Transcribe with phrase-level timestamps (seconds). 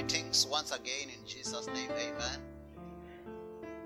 [0.00, 2.40] Greetings once again in Jesus' name, amen.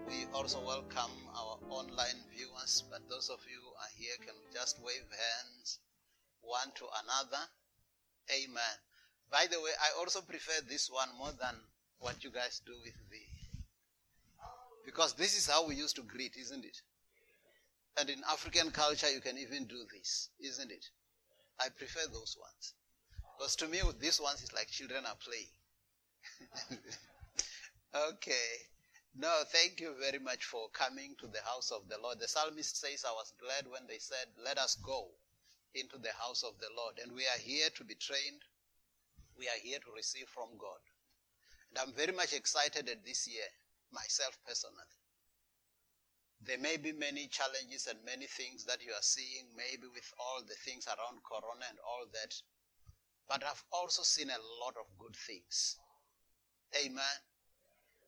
[0.07, 4.79] We also welcome our online viewers, but those of you who are here can just
[4.79, 5.81] wave hands
[6.41, 7.43] one to another?
[8.31, 8.77] Amen.
[9.29, 11.57] By the way, I also prefer this one more than
[11.99, 13.67] what you guys do with the.
[14.87, 16.79] Because this is how we used to greet, isn't it?
[17.99, 20.87] And in African culture, you can even do this, isn't it?
[21.59, 22.75] I prefer those ones.
[23.37, 25.51] Because to me, with these ones, it's like children are playing.
[28.13, 28.51] okay.
[29.17, 32.19] No, thank you very much for coming to the house of the Lord.
[32.19, 35.11] The psalmist says, I was glad when they said, Let us go
[35.75, 36.99] into the house of the Lord.
[37.03, 38.43] And we are here to be trained.
[39.39, 40.83] We are here to receive from God.
[41.71, 43.47] And I'm very much excited at this year,
[43.93, 44.91] myself personally.
[46.43, 50.43] There may be many challenges and many things that you are seeing, maybe with all
[50.43, 52.35] the things around Corona and all that.
[53.29, 55.79] But I've also seen a lot of good things.
[56.83, 57.19] Amen.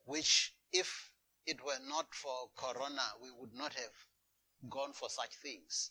[0.05, 1.11] Which, if
[1.47, 5.91] it were not for Corona, we would not have gone for such things.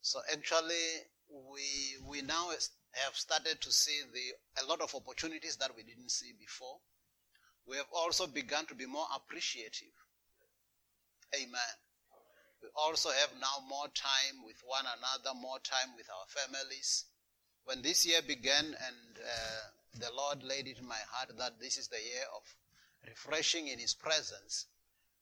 [0.00, 5.74] So actually, we we now have started to see the a lot of opportunities that
[5.76, 6.78] we didn't see before.
[7.66, 9.94] We have also begun to be more appreciative.
[11.34, 11.74] Amen.
[12.62, 17.06] We also have now more time with one another, more time with our families.
[17.64, 19.62] When this year began, and uh,
[19.98, 22.42] the Lord laid it in my heart that this is the year of
[23.06, 24.66] refreshing in His presence,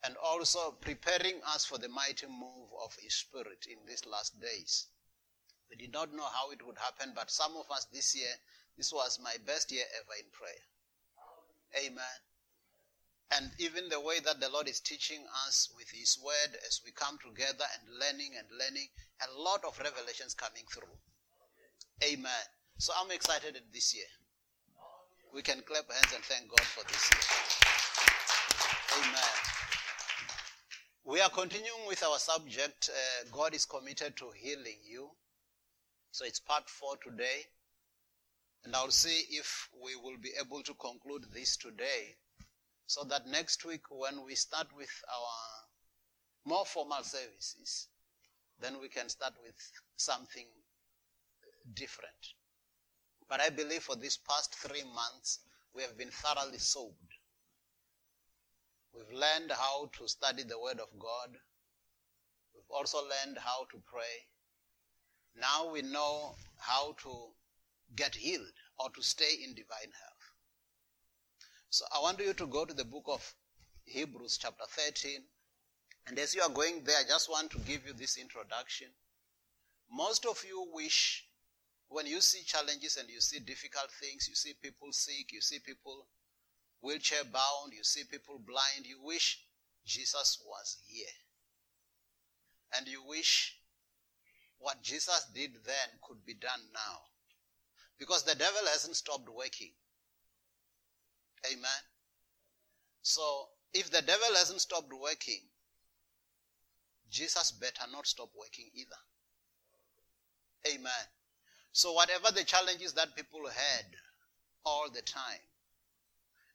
[0.05, 4.87] and also preparing us for the mighty move of His Spirit in these last days.
[5.71, 8.33] We did not know how it would happen, but some of us this year,
[8.77, 11.87] this was my best year ever in prayer.
[11.87, 12.19] Amen.
[13.33, 16.91] And even the way that the Lord is teaching us with His Word as we
[16.91, 18.89] come together and learning and learning,
[19.23, 20.99] a lot of revelations coming through.
[22.03, 22.45] Amen.
[22.79, 24.11] So I'm excited this year.
[25.33, 27.23] We can clap hands and thank God for this year.
[28.99, 29.51] Amen.
[31.05, 32.91] We are continuing with our subject.
[32.93, 35.11] Uh, God is committed to healing you.
[36.11, 37.47] So it's part four today.
[38.65, 42.17] And I'll see if we will be able to conclude this today
[42.87, 45.31] so that next week when we start with our
[46.45, 47.89] more formal services,
[48.61, 49.55] then we can start with
[49.97, 50.47] something
[51.73, 52.35] different.
[53.31, 55.39] But I believe for these past three months,
[55.73, 57.15] we have been thoroughly soaked.
[58.93, 61.39] We've learned how to study the Word of God.
[62.53, 64.27] We've also learned how to pray.
[65.37, 67.29] Now we know how to
[67.95, 70.25] get healed or to stay in divine health.
[71.71, 73.35] So I want you to go to the book of
[73.85, 75.21] Hebrews, chapter 13.
[76.09, 78.89] And as you are going there, I just want to give you this introduction.
[79.89, 81.30] Most of you wish,
[81.91, 85.59] when you see challenges and you see difficult things, you see people sick, you see
[85.59, 86.07] people
[86.81, 89.41] wheelchair bound, you see people blind, you wish
[89.85, 91.15] Jesus was here.
[92.79, 93.57] And you wish
[94.61, 97.01] what Jesus did then could be done now.
[97.99, 99.73] Because the devil hasn't stopped working.
[101.51, 101.83] Amen.
[103.03, 105.41] So, if the devil hasn't stopped working,
[107.11, 109.01] Jesus better not stop working either.
[110.73, 111.07] Amen.
[111.73, 113.87] So, whatever the challenges that people had
[114.65, 115.41] all the time,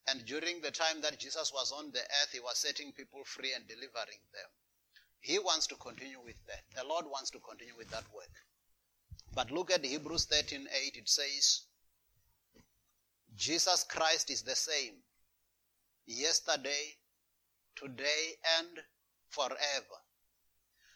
[0.07, 3.53] and during the time that Jesus was on the earth, he was setting people free
[3.53, 4.49] and delivering them.
[5.19, 6.63] He wants to continue with that.
[6.75, 8.29] The Lord wants to continue with that work.
[9.33, 11.61] But look at Hebrews 13 8, it says,
[13.35, 14.95] Jesus Christ is the same
[16.05, 16.97] yesterday,
[17.75, 18.69] today, and
[19.29, 19.99] forever.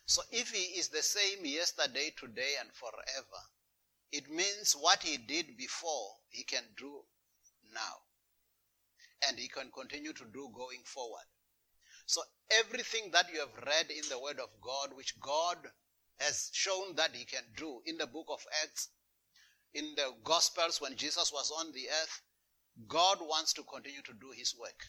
[0.06, 3.42] So if he is the same yesterday, today, and forever,
[4.12, 7.02] it means what he did before, he can do
[7.74, 8.02] now.
[9.28, 11.26] And he can continue to do going forward.
[12.06, 12.22] So
[12.60, 15.58] everything that you have read in the Word of God, which God
[16.20, 18.90] has shown that he can do in the book of Acts,
[19.74, 22.22] in the Gospels when Jesus was on the earth,
[22.88, 24.88] God wants to continue to do his work.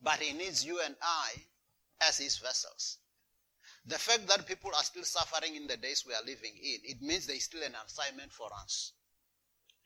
[0.00, 1.30] But he needs you and I
[2.06, 2.98] as his vessels.
[3.86, 7.00] The fact that people are still suffering in the days we are living in, it
[7.00, 8.92] means there is still an assignment for us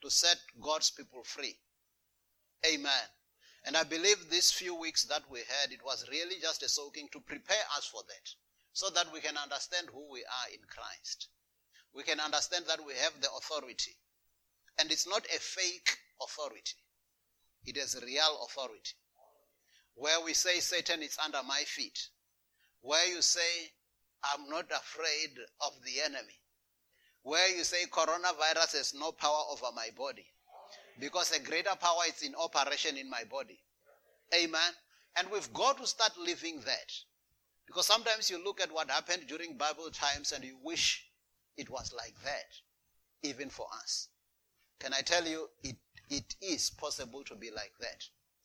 [0.01, 1.55] to set God's people free.
[2.65, 3.07] Amen.
[3.65, 7.09] And I believe these few weeks that we had, it was really just a soaking
[7.13, 8.29] to prepare us for that,
[8.73, 11.27] so that we can understand who we are in Christ.
[11.93, 13.97] We can understand that we have the authority.
[14.79, 16.81] And it's not a fake authority.
[17.65, 18.95] It is real authority.
[19.93, 22.07] Where we say Satan is under my feet.
[22.81, 23.71] Where you say
[24.23, 26.39] I'm not afraid of the enemy.
[27.23, 30.25] Where you say coronavirus has no power over my body.
[30.99, 33.59] Because a greater power is in operation in my body.
[34.33, 34.71] Amen.
[35.17, 36.91] And we've got to start living that.
[37.67, 41.05] Because sometimes you look at what happened during Bible times and you wish
[41.57, 42.51] it was like that,
[43.23, 44.09] even for us.
[44.79, 45.75] Can I tell you, it,
[46.09, 48.03] it is possible to be like that.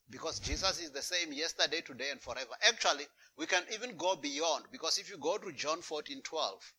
[0.09, 2.53] Because Jesus is the same yesterday, today, and forever.
[2.67, 3.05] Actually,
[3.37, 4.65] we can even go beyond.
[4.71, 6.73] Because if you go to John 14 12,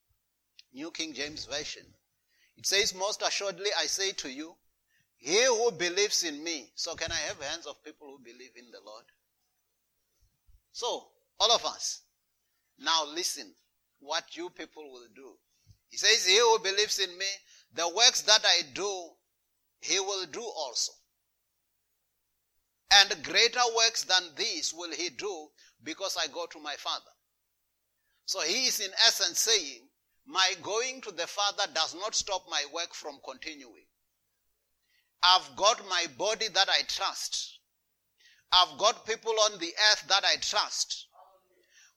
[0.73, 1.85] New King James Version,
[2.57, 4.57] it says, Most assuredly I say to you,
[5.17, 6.71] he who believes in me.
[6.75, 9.05] So can I have hands of people who believe in the Lord?
[10.73, 11.09] So,
[11.41, 12.03] all of us,
[12.79, 13.55] now listen
[14.01, 15.35] what you people will do.
[15.89, 17.27] He says, He who believes in me,
[17.75, 19.11] the works that I do,
[19.81, 20.93] he will do also.
[22.91, 25.49] And greater works than these will he do
[25.83, 27.11] because I go to my Father.
[28.25, 29.89] So he is in essence saying,
[30.27, 33.87] My going to the Father does not stop my work from continuing.
[35.23, 37.59] I've got my body that I trust.
[38.53, 41.07] I've got people on the earth that I trust.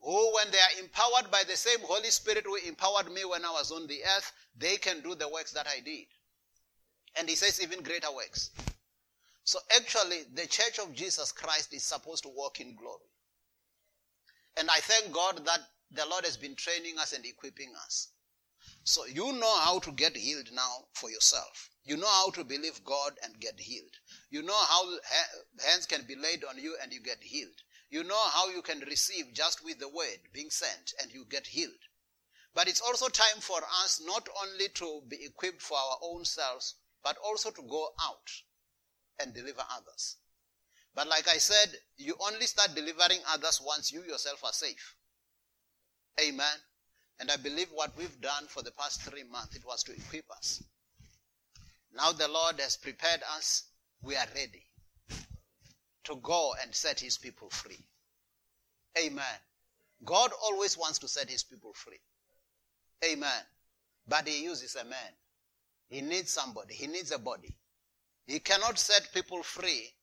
[0.02, 3.52] Who, when they are empowered by the same Holy Spirit who empowered me when I
[3.52, 6.08] was on the earth, they can do the works that I did.
[7.18, 8.52] And he says, even greater works.
[9.44, 13.10] So actually, the church of Jesus Christ is supposed to walk in glory.
[14.56, 18.10] And I thank God that the Lord has been training us and equipping us.
[18.84, 21.70] So you know how to get healed now for yourself.
[21.84, 23.98] You know how to believe God and get healed.
[24.30, 25.00] You know how
[25.66, 27.64] hands can be laid on you and you get healed.
[27.90, 31.48] You know how you can receive just with the word being sent and you get
[31.48, 31.88] healed.
[32.54, 36.76] But it's also time for us not only to be equipped for our own selves,
[37.04, 38.30] but also to go out
[39.22, 40.18] and deliver others.
[40.96, 44.96] But like I said, you only start delivering others once you yourself are safe.
[46.20, 46.58] Amen.
[47.20, 50.30] And I believe what we've done for the past three months, it was to equip
[50.32, 50.64] us.
[51.96, 53.64] Now the Lord has prepared us.
[54.02, 54.66] We are ready
[56.06, 57.80] to go and set his people free.
[58.98, 59.40] Amen.
[60.04, 62.00] God always wants to set his people free.
[63.06, 63.44] Amen.
[64.08, 65.14] But he uses a man.
[65.90, 66.74] He needs somebody.
[66.74, 67.54] He needs a body.
[68.32, 69.94] He cannot set people free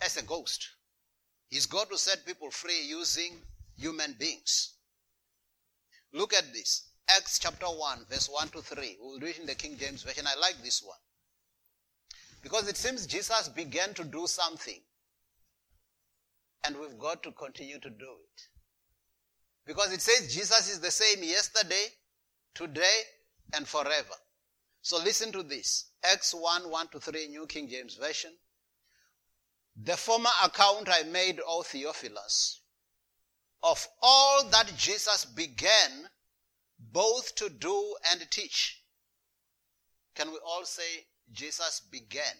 [0.00, 0.68] as a ghost.
[1.48, 3.42] He's got to set people free using
[3.76, 4.74] human beings.
[6.12, 6.88] Look at this.
[7.08, 8.98] Acts chapter 1, verse 1 to 3.
[9.00, 10.24] We'll read in the King James Version.
[10.24, 10.98] I like this one.
[12.44, 14.80] Because it seems Jesus began to do something.
[16.64, 18.42] And we've got to continue to do it.
[19.66, 21.86] Because it says Jesus is the same yesterday,
[22.54, 23.00] today,
[23.52, 24.14] and forever.
[24.82, 25.89] So listen to this.
[26.02, 28.32] Acts 1, 1 to 3, New King James Version.
[29.76, 32.60] The former account I made, O Theophilus,
[33.62, 36.08] of all that Jesus began
[36.78, 38.82] both to do and teach.
[40.14, 42.36] Can we all say Jesus began?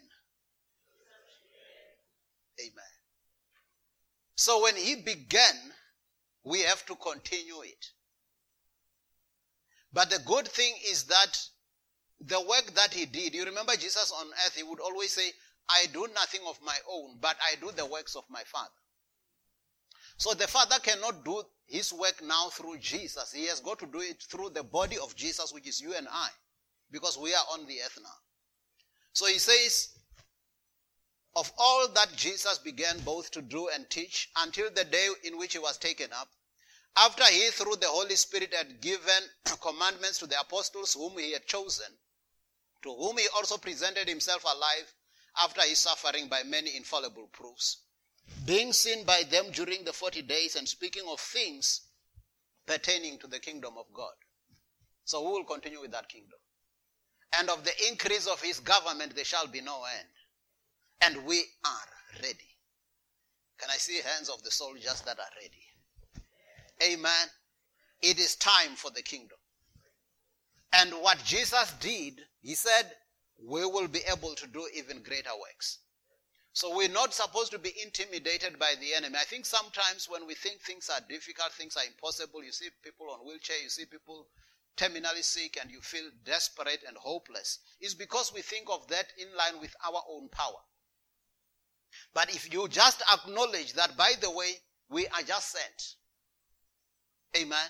[2.61, 2.85] Amen.
[4.35, 5.55] So when he began,
[6.45, 7.91] we have to continue it.
[9.93, 11.39] But the good thing is that
[12.21, 15.31] the work that he did, you remember Jesus on earth, he would always say,
[15.69, 18.71] I do nothing of my own, but I do the works of my Father.
[20.17, 23.33] So the Father cannot do his work now through Jesus.
[23.33, 26.09] He has got to do it through the body of Jesus, which is you and
[26.11, 26.29] I,
[26.91, 28.19] because we are on the earth now.
[29.13, 29.89] So he says,
[31.37, 35.53] of all that Jesus began both to do and teach until the day in which
[35.53, 36.29] he was taken up,
[36.97, 39.23] after he, through the Holy Spirit, had given
[39.63, 41.87] commandments to the apostles whom he had chosen,
[42.83, 44.95] to whom he also presented himself alive
[45.43, 47.83] after his suffering by many infallible proofs,
[48.47, 51.83] being seen by them during the 40 days and speaking of things
[52.67, 54.15] pertaining to the kingdom of God.
[55.05, 56.39] So we will continue with that kingdom.
[57.39, 60.09] And of the increase of his government there shall be no end.
[61.01, 62.57] And we are ready.
[63.59, 66.95] Can I see hands of the soldiers that are ready?
[66.95, 67.29] Amen.
[68.03, 69.39] It is time for the kingdom.
[70.73, 72.93] And what Jesus did, he said,
[73.43, 75.79] we will be able to do even greater works.
[76.53, 79.17] So we're not supposed to be intimidated by the enemy.
[79.19, 83.09] I think sometimes when we think things are difficult, things are impossible, you see people
[83.11, 84.27] on wheelchair, you see people
[84.77, 87.61] terminally sick and you feel desperate and hopeless.
[87.81, 90.61] It's because we think of that in line with our own power.
[92.15, 94.53] But if you just acknowledge that, by the way,
[94.89, 95.97] we are just sent.
[97.37, 97.69] Amen.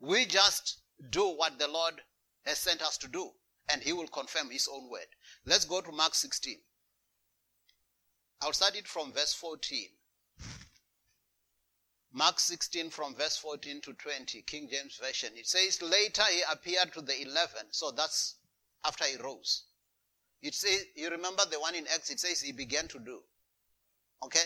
[0.00, 1.94] We just do what the Lord
[2.44, 3.30] has sent us to do,
[3.72, 5.06] and He will confirm His own word.
[5.44, 6.58] Let's go to Mark 16.
[8.42, 9.88] I'll start it from verse 14.
[12.12, 15.30] Mark 16 from verse 14 to 20, King James Version.
[15.36, 18.36] It says, Later he appeared to the eleven, so that's
[18.86, 19.64] after he rose.
[20.40, 23.20] It says, you remember the one in Acts, it says he began to do.
[24.24, 24.44] Okay?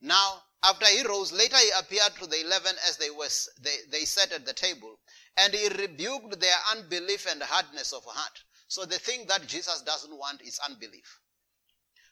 [0.00, 3.28] Now, after he rose, later he appeared to the eleven as they were,
[3.60, 4.98] they, they sat at the table,
[5.36, 8.42] and he rebuked their unbelief and hardness of heart.
[8.72, 11.20] So the thing that Jesus doesn't want is unbelief.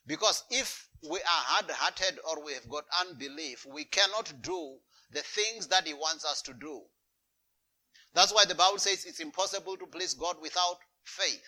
[0.07, 4.76] Because if we are hard-hearted or we have got unbelief, we cannot do
[5.11, 6.83] the things that he wants us to do.
[8.12, 11.47] That's why the Bible says it's impossible to please God without faith.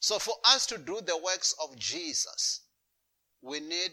[0.00, 2.62] So for us to do the works of Jesus,
[3.42, 3.92] we need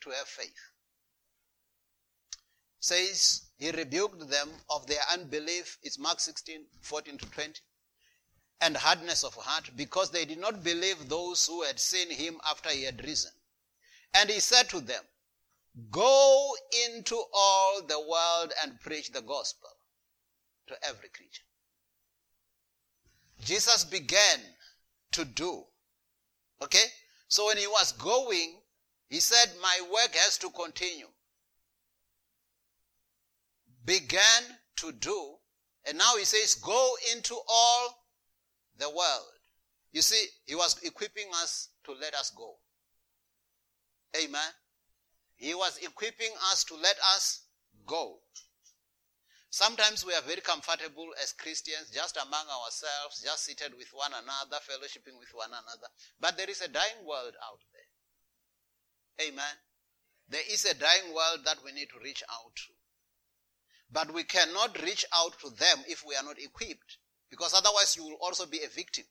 [0.00, 0.60] to have faith.
[2.80, 5.76] Says he rebuked them of their unbelief.
[5.82, 7.60] It's Mark 16, 14 to 20.
[8.60, 12.70] And hardness of heart because they did not believe those who had seen him after
[12.70, 13.30] he had risen.
[14.14, 15.04] And he said to them,
[15.90, 19.70] Go into all the world and preach the gospel
[20.66, 21.44] to every creature.
[23.44, 24.40] Jesus began
[25.12, 25.64] to do.
[26.60, 26.84] Okay?
[27.28, 28.60] So when he was going,
[29.08, 31.08] he said, My work has to continue.
[33.84, 34.42] Began
[34.76, 35.36] to do.
[35.86, 38.07] And now he says, Go into all
[38.78, 39.32] the world.
[39.92, 42.54] You see, he was equipping us to let us go.
[44.16, 44.52] Amen.
[45.36, 47.42] He was equipping us to let us
[47.86, 48.18] go.
[49.50, 54.60] Sometimes we are very comfortable as Christians just among ourselves, just seated with one another,
[54.62, 55.88] fellowshipping with one another.
[56.20, 59.28] But there is a dying world out there.
[59.28, 59.56] Amen.
[60.28, 62.72] There is a dying world that we need to reach out to.
[63.90, 66.98] But we cannot reach out to them if we are not equipped,
[67.30, 69.04] because otherwise you will also be a victim.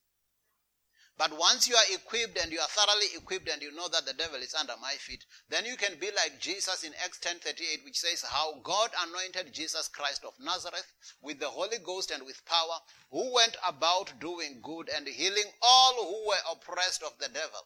[1.17, 4.13] But once you are equipped and you are thoroughly equipped and you know that the
[4.13, 7.97] devil is under my feet, then you can be like Jesus in Acts 10:38 which
[7.97, 12.79] says how God anointed Jesus Christ of Nazareth with the Holy Ghost and with power,
[13.09, 17.65] who went about doing good and healing all who were oppressed of the devil,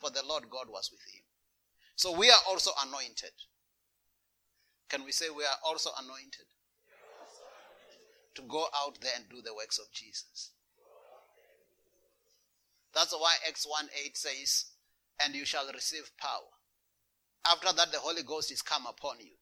[0.00, 1.22] for the Lord God was with him.
[1.94, 3.32] So we are also anointed.
[4.88, 6.46] Can we say we are also anointed?
[8.36, 10.50] To go out there and do the works of Jesus.
[12.94, 14.66] That's why Acts 1 8 says,
[15.24, 16.52] And you shall receive power.
[17.46, 19.32] After that, the Holy Ghost is come upon you.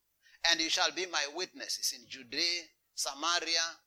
[0.51, 2.63] And you shall be my witnesses in Judea,
[2.95, 3.79] Samaria,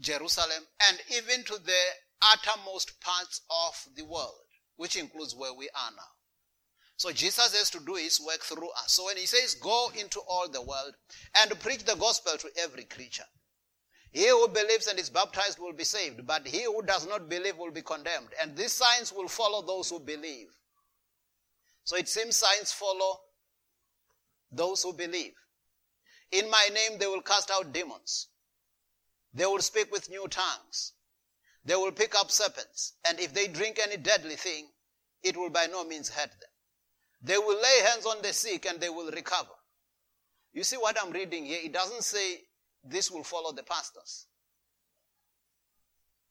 [0.00, 1.82] Jerusalem, and even to the
[2.22, 6.12] uttermost parts of the world, which includes where we are now.
[6.96, 8.92] So Jesus has to do his work through us.
[8.92, 10.94] So when he says, Go into all the world
[11.40, 13.24] and preach the gospel to every creature,
[14.10, 17.58] he who believes and is baptized will be saved, but he who does not believe
[17.58, 18.28] will be condemned.
[18.40, 20.48] And these signs will follow those who believe.
[21.84, 23.20] So it seems signs follow
[24.50, 25.34] those who believe.
[26.32, 28.28] In my name they will cast out demons.
[29.34, 30.92] They will speak with new tongues.
[31.64, 32.94] They will pick up serpents.
[33.06, 34.68] And if they drink any deadly thing,
[35.22, 36.50] it will by no means hurt them.
[37.22, 39.50] They will lay hands on the sick and they will recover.
[40.52, 41.60] You see what I'm reading here?
[41.62, 42.40] It doesn't say
[42.90, 44.26] this will follow the pastors.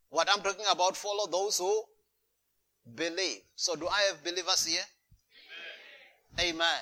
[0.10, 1.84] What I'm talking about, follow those who
[2.96, 3.42] believe.
[3.56, 4.84] So, do I have believers here?
[6.40, 6.56] Amen.
[6.56, 6.82] Amen.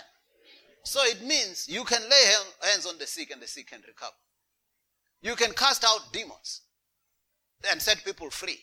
[0.84, 4.13] So, it means you can lay hands on the sick and the sick can recover.
[5.22, 6.62] You can cast out demons
[7.72, 8.60] and set people free.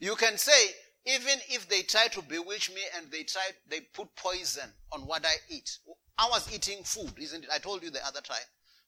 [0.00, 0.70] You can say,
[1.06, 5.24] even if they try to bewitch me and they try, they put poison on what
[5.24, 5.78] I eat.
[6.18, 7.50] I was eating food, isn't it?
[7.52, 8.36] I told you the other time.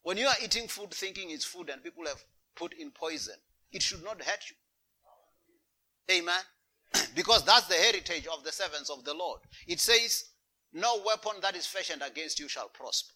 [0.04, 2.23] When you are eating food thinking it's food and people have
[2.54, 3.34] put in poison,
[3.73, 6.14] it should not hurt you.
[6.14, 6.40] Amen.
[7.16, 9.40] because that's the heritage of the servants of the Lord.
[9.66, 10.25] It says,
[10.75, 13.14] No weapon that is fashioned against you shall prosper.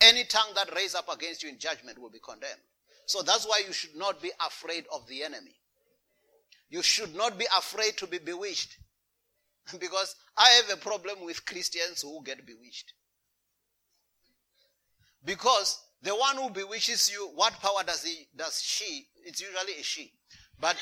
[0.00, 2.60] Any tongue that raise up against you in judgment will be condemned.
[3.06, 5.54] So that's why you should not be afraid of the enemy.
[6.68, 8.76] You should not be afraid to be bewitched.
[9.80, 12.92] because I have a problem with Christians who get bewitched.
[15.24, 19.08] Because the one who bewitches you, what power does he, does she?
[19.24, 20.12] It's usually a she.
[20.60, 20.76] But,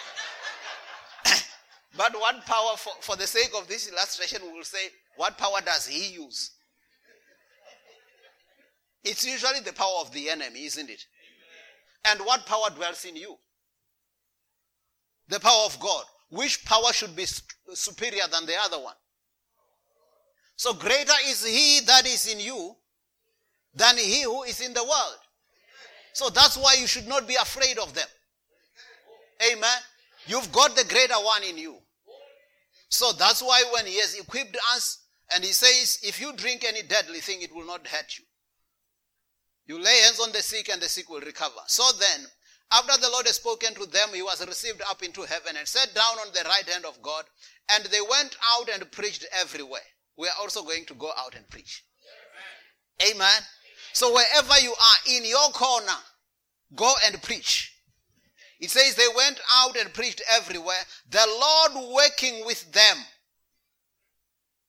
[1.96, 5.62] but what power, for, for the sake of this illustration, we will say, what power
[5.64, 6.50] does he use?
[9.02, 11.02] It's usually the power of the enemy, isn't it?
[12.04, 13.34] And what power dwells in you?
[15.28, 16.04] The power of God.
[16.28, 17.24] Which power should be
[17.72, 18.94] superior than the other one?
[20.56, 22.76] So greater is he that is in you
[23.74, 25.18] than he who is in the world.
[26.12, 28.06] So that's why you should not be afraid of them.
[29.52, 29.78] Amen.
[30.26, 31.76] You've got the greater one in you.
[32.88, 34.98] So that's why when he has equipped us
[35.34, 38.24] and he says, if you drink any deadly thing, it will not hurt you.
[39.66, 41.60] You lay hands on the sick and the sick will recover.
[41.66, 42.26] So then,
[42.72, 45.94] After the Lord had spoken to them, he was received up into heaven and sat
[45.94, 47.24] down on the right hand of God.
[47.72, 49.86] And they went out and preached everywhere.
[50.16, 51.84] We are also going to go out and preach.
[53.00, 53.16] Amen.
[53.16, 53.42] Amen.
[53.94, 55.96] So wherever you are, in your corner,
[56.74, 57.72] go and preach.
[58.60, 62.96] It says they went out and preached everywhere, the Lord working with them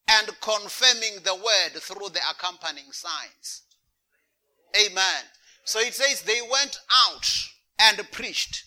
[0.08, 3.64] and confirming the word through the accompanying signs.
[4.78, 5.24] Amen.
[5.64, 7.28] So it says they went out
[7.80, 8.66] and preached.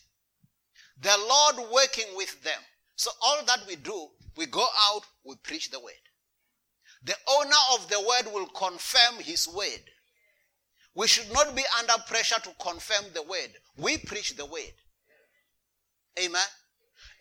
[1.01, 2.59] The Lord working with them.
[2.97, 5.93] So all that we do, we go out, we preach the word.
[7.03, 9.89] The owner of the word will confirm his word.
[10.95, 13.51] We should not be under pressure to confirm the word.
[13.77, 14.73] We preach the word.
[16.19, 16.41] Amen.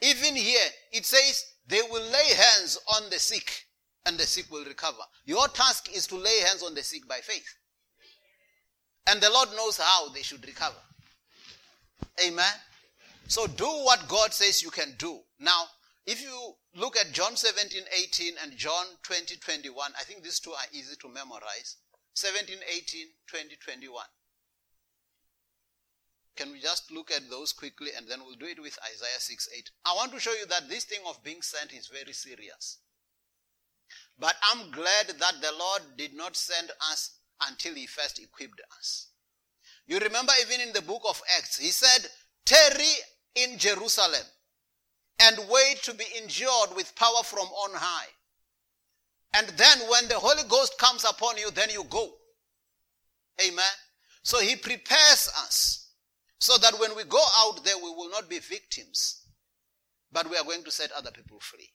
[0.03, 3.67] Even here, it says they will lay hands on the sick
[4.07, 5.03] and the sick will recover.
[5.27, 7.55] Your task is to lay hands on the sick by faith.
[9.07, 10.77] And the Lord knows how they should recover.
[12.27, 12.53] Amen.
[13.27, 15.19] So do what God says you can do.
[15.39, 15.65] Now,
[16.07, 20.53] if you look at John 17, 18 and John 20, 21, I think these two
[20.53, 21.77] are easy to memorize.
[22.19, 24.05] 17, 18, 20, 21.
[26.35, 29.49] Can we just look at those quickly and then we'll do it with Isaiah 6,
[29.57, 29.71] 8.
[29.87, 32.79] I want to show you that this thing of being sent is very serious.
[34.19, 39.11] But I'm glad that the Lord did not send us until he first equipped us.
[39.87, 42.11] You remember even in the book of Acts, he said,
[42.45, 42.95] tarry
[43.37, 44.27] in Jerusalem
[45.21, 48.09] and wait to be endured with power from on high.
[49.35, 52.15] And then when the Holy Ghost comes upon you, then you go.
[53.47, 53.65] Amen.
[54.23, 55.91] So he prepares us
[56.39, 59.23] so that when we go out there, we will not be victims,
[60.13, 61.71] but we are going to set other people free.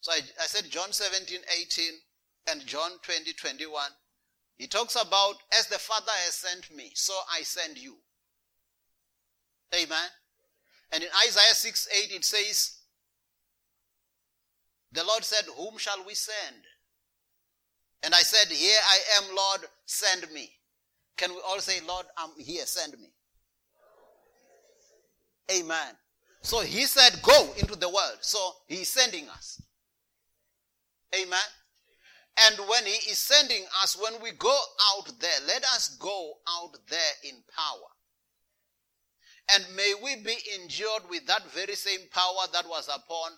[0.00, 1.84] So I, I said John 17, 18
[2.50, 3.82] and John 20, 21.
[4.56, 7.96] He talks about, as the Father has sent me, so I send you.
[9.74, 10.08] Amen.
[10.92, 12.78] And in Isaiah 6, 8, it says,
[14.94, 16.56] the Lord said, Whom shall we send?
[18.02, 20.50] And I said, Here I am, Lord, send me.
[21.16, 23.12] Can we all say, Lord, I'm here, send me?
[25.52, 25.94] Amen.
[26.42, 28.18] So he said, Go into the world.
[28.20, 29.60] So he's sending us.
[31.14, 31.38] Amen.
[32.46, 34.58] And when he is sending us, when we go
[34.96, 37.90] out there, let us go out there in power.
[39.54, 43.32] And may we be endured with that very same power that was upon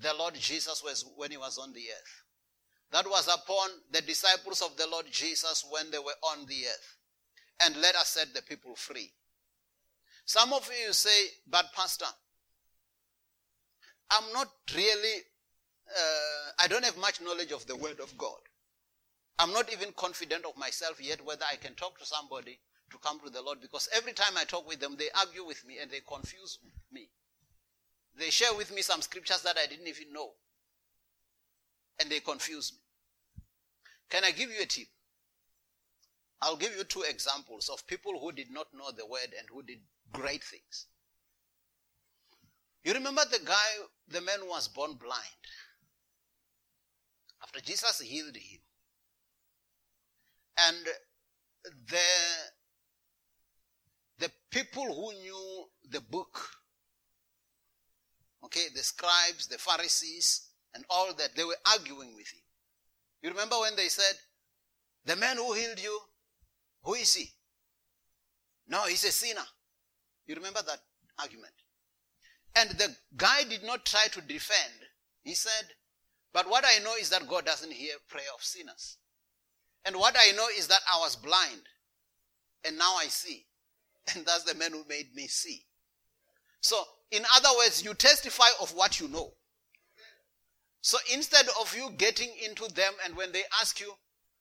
[0.00, 2.22] the Lord Jesus was when he was on the earth.
[2.92, 6.96] That was upon the disciples of the Lord Jesus when they were on the earth.
[7.60, 9.12] And let us set the people free.
[10.24, 12.06] Some of you say, but pastor,
[14.10, 15.22] I'm not really
[15.88, 18.40] uh, I don't have much knowledge of the Word of God.
[19.38, 22.58] I'm not even confident of myself yet whether I can talk to somebody
[22.90, 25.64] to come to the Lord because every time I talk with them, they argue with
[25.66, 26.58] me and they confuse
[26.90, 27.08] me.
[28.18, 30.30] They share with me some scriptures that I didn't even know.
[32.00, 32.78] And they confuse me.
[34.08, 34.86] Can I give you a tip?
[36.40, 39.62] I'll give you two examples of people who did not know the word and who
[39.62, 39.78] did
[40.12, 40.86] great things.
[42.84, 43.54] You remember the guy,
[44.08, 45.24] the man who was born blind.
[47.42, 48.60] After Jesus healed him.
[50.58, 50.76] And
[51.88, 51.98] the,
[54.18, 56.48] the people who knew the book,
[58.46, 62.40] okay, the scribes, the Pharisees, and all that, they were arguing with him.
[63.22, 64.14] You remember when they said,
[65.04, 65.98] The man who healed you,
[66.82, 67.30] who is he?
[68.68, 69.46] No, he's a sinner.
[70.26, 70.80] You remember that
[71.18, 71.52] argument?
[72.56, 74.72] And the guy did not try to defend.
[75.22, 75.66] He said,
[76.36, 78.98] but what I know is that God doesn't hear prayer of sinners.
[79.86, 81.62] And what I know is that I was blind
[82.62, 83.46] and now I see.
[84.14, 85.64] And that's the man who made me see.
[86.60, 86.76] So,
[87.10, 89.32] in other words, you testify of what you know.
[90.80, 93.92] So instead of you getting into them and when they ask you,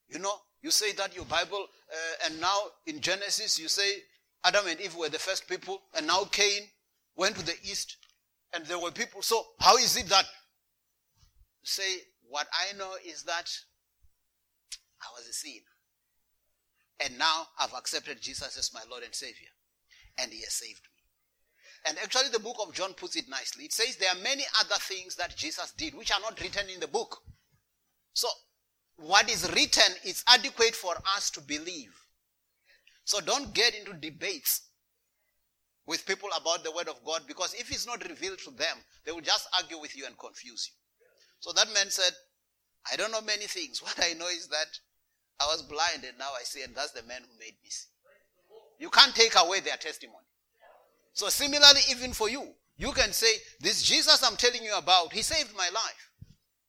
[0.07, 3.95] you know, you say that your Bible, uh, and now in Genesis you say
[4.43, 6.61] Adam and Eve were the first people, and now Cain
[7.15, 7.97] went to the east,
[8.53, 9.21] and there were people.
[9.23, 10.25] So how is it that
[11.65, 11.97] say,
[12.27, 13.49] What I know is that
[15.01, 15.61] I was a sinner.
[16.99, 19.49] And now I've accepted Jesus as my Lord and Savior.
[20.17, 20.94] And He has saved me.
[21.87, 23.65] And actually, the book of John puts it nicely.
[23.65, 26.79] It says there are many other things that Jesus did which are not written in
[26.79, 27.21] the book.
[28.13, 28.27] So,
[28.97, 31.93] what is written is adequate for us to believe.
[33.03, 34.61] So, don't get into debates
[35.85, 39.11] with people about the Word of God because if it's not revealed to them, they
[39.11, 40.75] will just argue with you and confuse you.
[41.39, 42.11] So that man said,
[42.91, 43.79] I don't know many things.
[43.83, 44.79] What I know is that
[45.39, 47.89] I was blind and now I see, and that's the man who made me see.
[48.79, 50.24] You can't take away their testimony.
[51.15, 52.45] So similarly, even for you,
[52.77, 56.11] you can say, this Jesus I'm telling you about, he saved my life.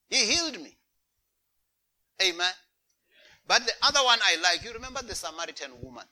[0.09, 0.78] He healed me.
[2.22, 2.52] Amen.
[3.48, 6.04] But the other one I like, you remember the Samaritan woman?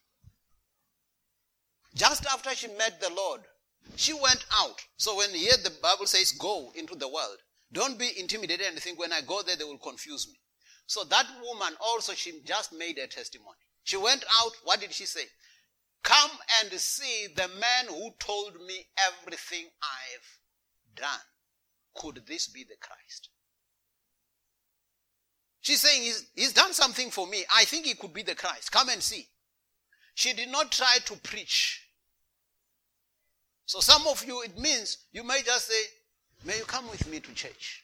[1.94, 3.42] Just after she met the Lord,
[3.94, 4.82] she went out.
[4.96, 7.38] So when here the Bible says go into the world,
[7.72, 10.34] don't be intimidated and think when I go there they will confuse me.
[10.86, 13.58] So that woman also, she just made a testimony.
[13.84, 15.24] She went out, what did she say?
[16.04, 20.38] Come and see the man who told me everything I've
[20.94, 21.26] done.
[21.96, 23.30] Could this be the Christ?
[25.62, 27.44] She's saying he's, he's done something for me.
[27.52, 28.70] I think he could be the Christ.
[28.70, 29.26] Come and see.
[30.14, 31.88] She did not try to preach.
[33.64, 35.82] So some of you, it means you may just say,
[36.44, 37.82] may you come with me to church.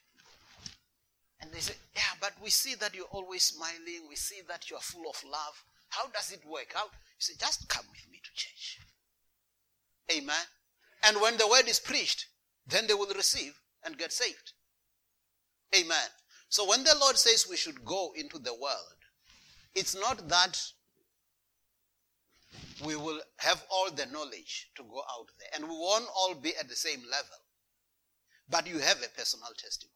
[1.41, 4.07] And they say, yeah, but we see that you're always smiling.
[4.11, 5.65] We see that you're full of love.
[5.91, 6.73] How does it work?
[6.75, 6.85] How?
[6.85, 8.81] You say, just come with me to church.
[10.13, 10.45] Amen.
[11.05, 12.27] And when the word is preached,
[12.67, 13.53] then they will receive
[13.85, 14.53] and get saved.
[15.77, 16.09] Amen.
[16.49, 18.99] So when the Lord says we should go into the world,
[19.75, 20.61] it's not that
[22.85, 26.57] we will have all the knowledge to go out there and we won't all be
[26.57, 27.37] at the same level.
[28.49, 29.95] But you have a personal testimony.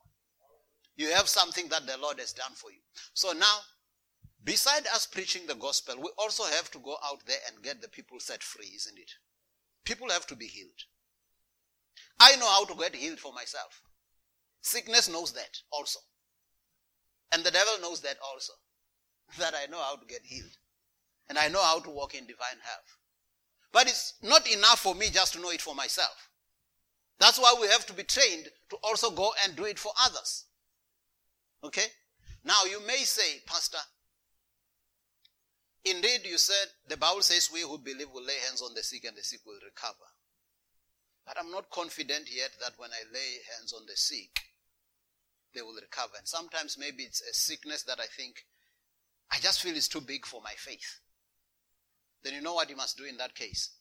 [0.95, 2.79] You have something that the Lord has done for you.
[3.13, 3.57] So now,
[4.45, 7.89] beside us preaching the gospel, we also have to go out there and get the
[7.89, 9.11] people set free, isn't it?
[9.83, 10.85] People have to be healed.
[12.19, 13.81] I know how to get healed for myself.
[14.61, 15.99] Sickness knows that also.
[17.31, 18.53] And the devil knows that also.
[19.39, 20.57] That I know how to get healed.
[21.27, 22.97] And I know how to walk in divine health.
[23.71, 26.29] But it's not enough for me just to know it for myself.
[27.19, 30.45] That's why we have to be trained to also go and do it for others.
[31.63, 31.87] Okay?
[32.43, 33.79] Now you may say, Pastor,
[35.85, 39.05] indeed you said the Bible says we who believe will lay hands on the sick
[39.05, 40.09] and the sick will recover.
[41.25, 44.39] But I'm not confident yet that when I lay hands on the sick,
[45.53, 46.13] they will recover.
[46.17, 48.45] And sometimes maybe it's a sickness that I think
[49.31, 50.99] I just feel is too big for my faith.
[52.23, 53.71] Then you know what you must do in that case?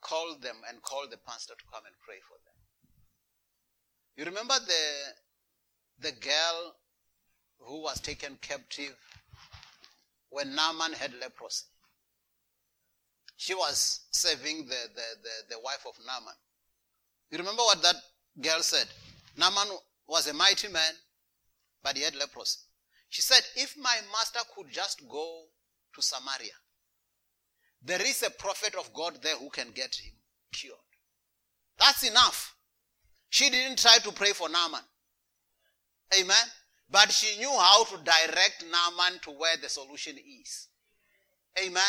[0.00, 2.54] Call them and call the pastor to come and pray for them.
[4.16, 6.76] You remember the, the girl
[7.60, 8.96] who was taken captive
[10.30, 11.66] when Naaman had leprosy?
[13.36, 16.34] She was saving the, the, the, the wife of Naaman.
[17.30, 17.96] You remember what that
[18.40, 18.88] girl said?
[19.36, 19.68] Naaman
[20.08, 20.92] was a mighty man,
[21.82, 22.58] but he had leprosy.
[23.08, 25.44] She said, If my master could just go
[25.94, 26.52] to Samaria,
[27.82, 30.14] there is a prophet of God there who can get him
[30.52, 30.74] cured.
[31.78, 32.56] That's enough.
[33.30, 34.80] She didn't try to pray for Naaman.
[36.18, 36.36] Amen.
[36.90, 40.68] But she knew how to direct Naaman to where the solution is.
[41.62, 41.82] Amen.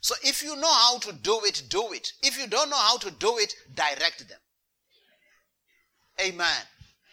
[0.00, 2.12] So if you know how to do it, do it.
[2.22, 4.38] If you don't know how to do it, direct them.
[6.20, 6.62] Amen.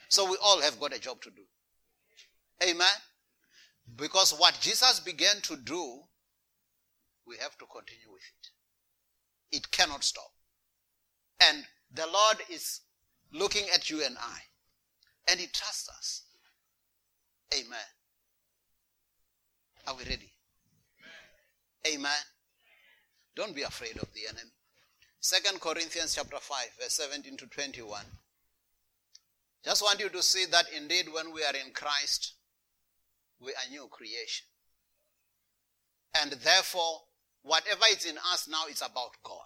[0.09, 1.43] So we all have got a job to do.
[2.69, 2.87] Amen.
[3.95, 6.01] Because what Jesus began to do,
[7.25, 9.57] we have to continue with it.
[9.57, 10.31] It cannot stop.
[11.39, 12.81] And the Lord is
[13.33, 14.37] looking at you and I,
[15.29, 16.23] and He trusts us.
[17.53, 17.79] Amen.
[19.87, 20.31] Are we ready?
[21.87, 22.11] Amen.
[23.35, 24.51] Don't be afraid of the enemy.
[25.19, 28.01] Second Corinthians chapter 5, verse 17 to 21.
[29.63, 32.33] Just want you to see that indeed when we are in Christ,
[33.39, 34.47] we are new creation.
[36.19, 37.01] And therefore,
[37.43, 39.37] whatever is in us now is about God.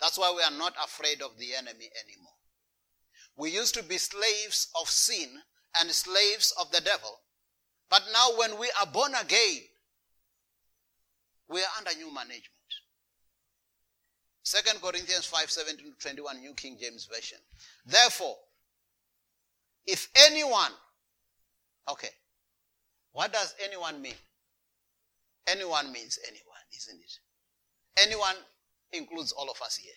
[0.00, 2.32] That's why we are not afraid of the enemy anymore.
[3.36, 5.28] We used to be slaves of sin
[5.80, 7.20] and slaves of the devil.
[7.90, 9.62] But now when we are born again,
[11.48, 12.48] we are under new management.
[14.42, 17.38] Second Corinthians 5, 17 to 21, New King James Version.
[17.86, 18.36] Therefore,
[19.86, 20.72] if anyone,
[21.90, 22.08] okay,
[23.12, 24.14] what does anyone mean?
[25.46, 27.18] Anyone means anyone, isn't it?
[27.98, 28.36] Anyone
[28.92, 29.92] includes all of us here.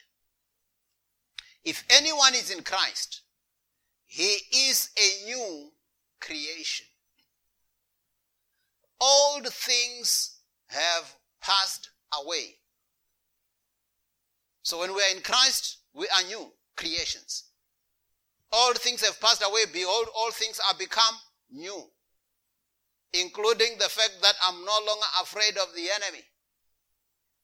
[1.63, 3.21] If anyone is in Christ,
[4.15, 4.37] he
[4.69, 5.71] is a new
[6.21, 6.85] creation.
[9.01, 11.89] Old things have passed
[12.23, 12.55] away.
[14.63, 17.43] So when we are in Christ, we are new creations.
[18.53, 19.63] All things have passed away.
[19.73, 21.15] Behold, all things are become
[21.51, 21.83] new.
[23.11, 26.23] Including the fact that I'm no longer afraid of the enemy.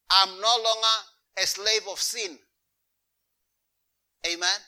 [0.10, 0.95] I'm no longer
[1.38, 2.39] a slave of sin.
[4.25, 4.60] Amen.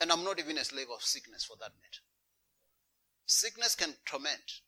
[0.00, 2.02] And I'm not even a slave of sickness for that matter.
[3.26, 4.60] Sickness can torment.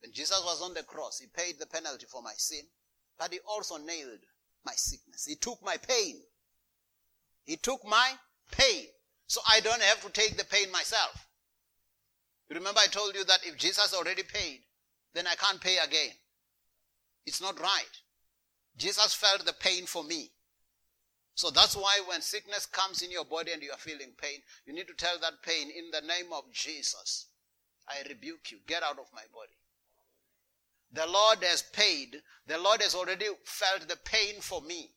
[0.00, 2.62] When Jesus was on the cross, he paid the penalty for my sin.
[3.18, 4.18] but he also nailed
[4.64, 5.24] my sickness.
[5.26, 6.20] He took my pain.
[7.44, 8.12] He took my
[8.50, 8.86] pain.
[9.26, 11.28] So I don't have to take the pain myself.
[12.48, 14.60] You remember I told you that if Jesus already paid,
[15.14, 16.10] then I can't pay again.
[17.24, 18.00] It's not right.
[18.76, 20.32] Jesus felt the pain for me.
[21.34, 24.72] So that's why when sickness comes in your body and you are feeling pain, you
[24.72, 27.28] need to tell that pain in the name of Jesus.
[27.88, 28.58] I rebuke you.
[28.66, 29.56] Get out of my body.
[30.92, 32.22] The Lord has paid.
[32.46, 34.90] The Lord has already felt the pain for me.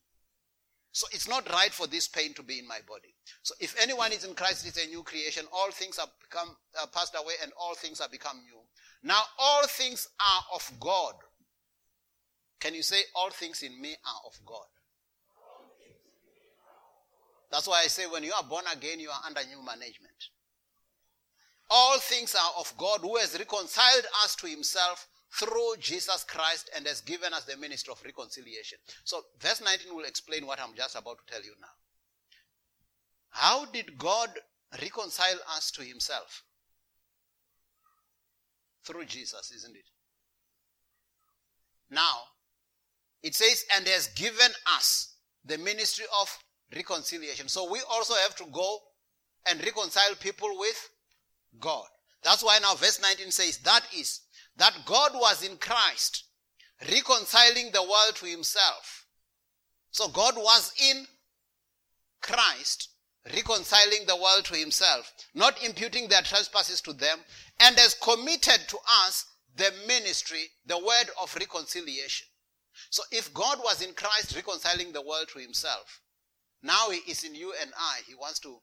[0.92, 3.16] So it's not right for this pain to be in my body.
[3.42, 5.46] So if anyone is in Christ, it's a new creation.
[5.52, 6.56] All things have become
[6.94, 8.60] passed away, and all things have become new.
[9.04, 11.16] Now all things are of God.
[12.60, 14.68] Can you say all things in me are of God?
[17.56, 20.28] That's why I say when you are born again, you are under new management.
[21.70, 25.08] All things are of God who has reconciled us to himself
[25.40, 28.78] through Jesus Christ and has given us the ministry of reconciliation.
[29.06, 31.70] So, verse 19 will explain what I'm just about to tell you now.
[33.30, 34.32] How did God
[34.82, 36.44] reconcile us to himself?
[38.84, 39.86] Through Jesus, isn't it?
[41.90, 42.18] Now,
[43.24, 45.14] it says, and has given us
[45.46, 46.38] the ministry of
[46.74, 47.48] reconciliation.
[47.48, 48.80] So we also have to go
[49.48, 50.90] and reconcile people with
[51.60, 51.86] God.
[52.24, 54.22] That's why now verse 19 says, that is,
[54.58, 56.24] that God was in Christ,
[56.90, 59.06] reconciling the world to himself.
[59.92, 61.06] So God was in
[62.22, 62.90] Christ,
[63.34, 67.20] reconciling the world to himself, not imputing their trespasses to them,
[67.60, 69.26] and has committed to us
[69.56, 72.28] the ministry, the word of reconciliation.
[72.90, 76.02] So if God was in Christ reconciling the world to himself,
[76.66, 78.00] now he is in you and I.
[78.08, 78.58] He wants to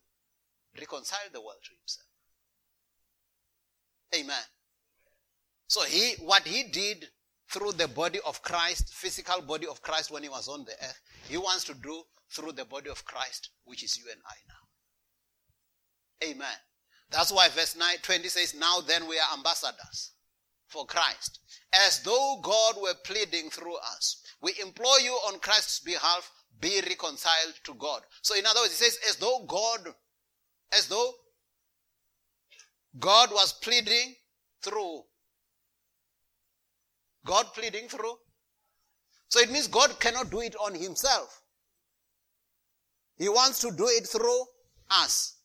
[0.78, 2.06] reconcile the world to himself.
[4.14, 4.44] Amen.
[5.68, 7.06] So he, what he did
[7.50, 11.00] through the body of Christ, physical body of Christ when he was on the earth,
[11.28, 16.30] he wants to do through the body of Christ, which is you and I now.
[16.30, 16.58] Amen.
[17.10, 20.12] That's why verse 9, 20 says, Now then we are ambassadors
[20.66, 21.40] for Christ,
[21.74, 24.22] as though God were pleading through us.
[24.40, 28.02] We implore you on Christ's behalf, be reconciled to God.
[28.22, 29.80] So in other words, he says, as though God,
[30.72, 31.12] as though
[32.98, 34.14] God was pleading
[34.62, 35.02] through.
[37.24, 38.14] God pleading through.
[39.28, 41.42] So it means God cannot do it on himself.
[43.16, 44.44] He wants to do it through
[44.90, 45.36] us.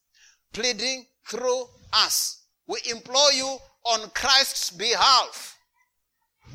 [0.51, 2.45] Pleading through us.
[2.67, 5.57] We implore you on Christ's behalf.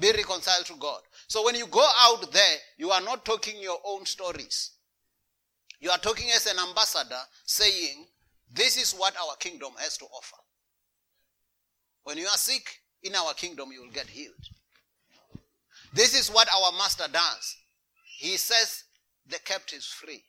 [0.01, 1.01] Be reconciled to God.
[1.33, 4.73] So when you go out there, you are not talking your own stories.
[5.81, 8.05] You are talking as an ambassador saying,
[8.53, 10.37] this is what our kingdom has to offer.
[12.05, 14.45] When you are sick in our kingdom, you will get healed.
[15.95, 17.57] This is what our master does.
[18.19, 18.85] He says
[19.27, 20.23] the captives free.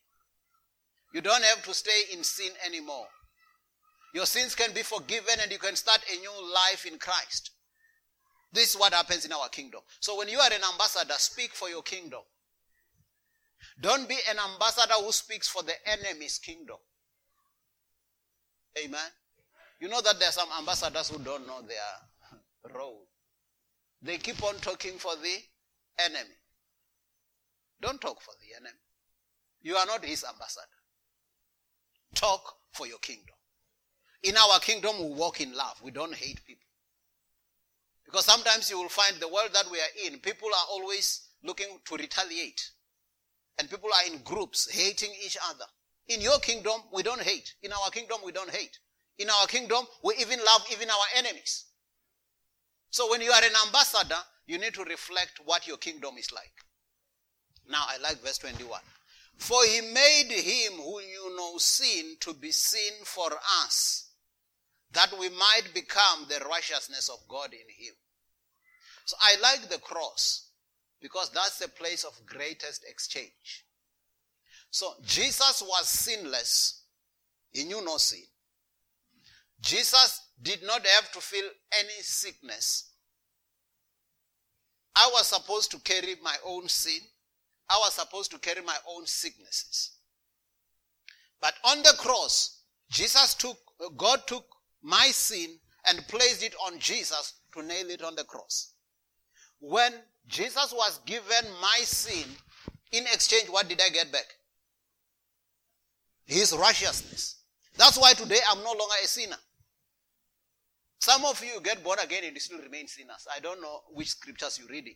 [1.14, 3.08] You don't have to stay in sin anymore.
[4.14, 7.50] Your sins can be forgiven and you can start a new life in Christ.
[8.54, 9.82] This is what happens in our kingdom.
[10.00, 12.22] So when you are an ambassador, speak for your kingdom.
[13.82, 16.78] Don't be an ambassador who speaks for the enemy's kingdom.
[18.78, 19.10] Amen.
[19.80, 23.08] You know that there are some ambassadors who don't know their role.
[24.02, 25.36] They keep on talking for the
[26.06, 26.36] enemy.
[27.82, 28.80] Don't talk for the enemy.
[29.64, 30.68] You are not his ambassador.
[32.14, 33.36] Talk for your kingdom.
[34.22, 35.82] In our kingdom, we walk in love.
[35.84, 36.68] We don't hate people.
[38.06, 41.80] Because sometimes you will find the world that we are in, people are always looking
[41.86, 42.72] to retaliate.
[43.60, 45.66] And people are in groups hating each other.
[46.08, 47.54] In your kingdom, we don't hate.
[47.62, 48.78] In our kingdom, we don't hate.
[49.20, 51.66] In our kingdom, we even love even our enemies.
[52.90, 56.54] So when you are an ambassador, you need to reflect what your kingdom is like.
[57.70, 58.80] Now, I like verse 21.
[59.38, 63.32] For he made him who knew no sin to be sin for
[63.64, 64.10] us,
[64.94, 67.94] that we might become the righteousness of God in him.
[69.06, 70.50] So I like the cross
[71.02, 73.66] because that's the place of greatest exchange.
[74.70, 76.84] So Jesus was sinless.
[77.52, 78.24] He knew no sin.
[79.62, 81.46] Jesus did not have to feel
[81.80, 82.92] any sickness.
[84.96, 87.00] I was supposed to carry my own sin.
[87.70, 89.92] I was supposed to carry my own sicknesses.
[91.42, 93.58] But on the cross, Jesus took,
[93.98, 94.46] God took
[94.84, 98.74] my sin and placed it on Jesus to nail it on the cross.
[99.60, 99.94] When
[100.28, 102.26] Jesus was given my sin,
[102.92, 104.26] in exchange, what did I get back?
[106.26, 107.38] His righteousness.
[107.78, 109.38] That's why today I'm no longer a sinner.
[111.00, 113.28] Some of you get born again and still remain sinners.
[113.36, 114.96] I don't know which scriptures you're reading.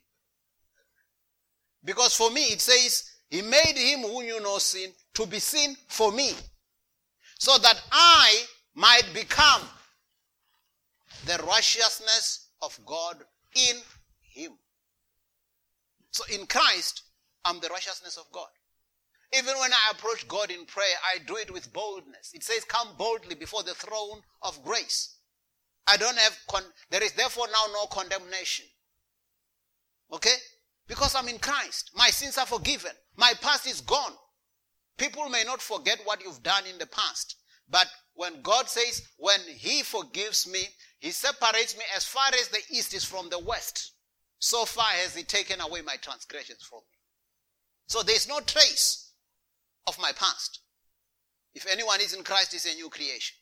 [1.84, 5.76] Because for me, it says, He made him who knew no sin to be sin
[5.88, 6.32] for me,
[7.40, 8.44] so that I
[8.76, 9.62] might become
[11.26, 13.18] the righteousness of God
[13.56, 13.78] in
[14.22, 14.52] him.
[16.12, 17.04] So in Christ,
[17.46, 18.48] I'm the righteousness of God.
[19.38, 22.32] Even when I approach God in prayer, I do it with boldness.
[22.34, 25.16] It says, come boldly before the throne of grace.
[25.86, 28.66] I don't have, con- there is therefore now no condemnation.
[30.12, 30.36] Okay?
[30.88, 31.92] Because I'm in Christ.
[31.96, 32.92] My sins are forgiven.
[33.16, 34.14] My past is gone.
[34.98, 37.36] People may not forget what you've done in the past.
[37.70, 40.68] But when God says, when He forgives me,
[41.00, 43.94] He separates me as far as the east is from the west.
[44.40, 46.98] So far has He taken away my transgressions from me.
[47.88, 49.12] So there's no trace
[49.88, 50.60] of my past.
[51.54, 53.38] If anyone is in Christ, is a new creation.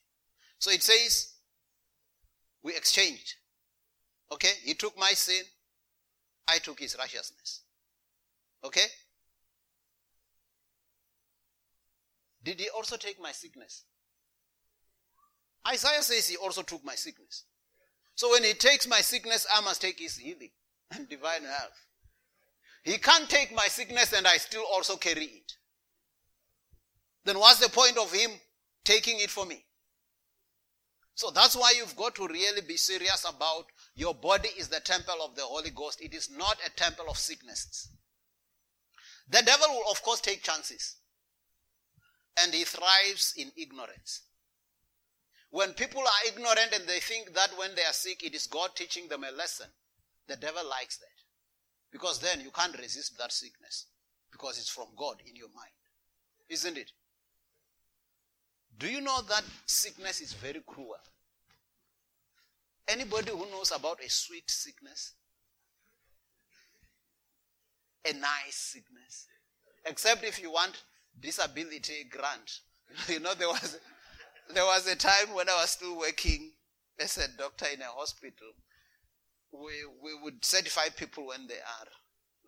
[0.60, 1.34] So it says,
[2.63, 3.36] we exchanged.
[4.32, 4.52] Okay?
[4.63, 5.44] He took my sin,
[6.48, 7.62] I took his righteousness.
[8.63, 8.86] Okay?
[12.44, 13.84] Did he also take my sickness?
[15.67, 17.43] Isaiah says he also took my sickness.
[18.15, 20.51] So when he takes my sickness, I must take his healing
[20.91, 21.86] and divine health.
[22.84, 25.54] He can't take my sickness and I still also carry it.
[27.25, 28.32] Then what's the point of him
[28.84, 29.65] taking it for me?
[31.15, 35.15] So that's why you've got to really be serious about your body is the temple
[35.23, 36.01] of the Holy Ghost.
[36.01, 37.89] It is not a temple of sicknesses.
[39.30, 40.97] The devil will of course take chances.
[42.43, 44.21] And he thrives in ignorance.
[45.56, 48.72] When people are ignorant and they think that when they are sick, it is God
[48.76, 49.68] teaching them a lesson,
[50.28, 51.08] the devil likes that.
[51.94, 53.86] Because then you can't resist that sickness.
[54.34, 55.72] Because it's from God in your mind.
[56.50, 56.91] Isn't it?
[58.78, 60.98] Do you know that sickness is very cruel?
[62.89, 65.13] Anybody who knows about a sweet sickness?
[68.04, 69.28] A nice sickness?
[69.86, 70.84] Except if you want
[71.18, 72.60] disability grant.
[73.08, 73.80] You know, there was
[74.53, 76.51] there was a time when I was still working
[76.99, 78.47] as a doctor in a hospital.
[79.51, 81.88] We, we would certify people when they are,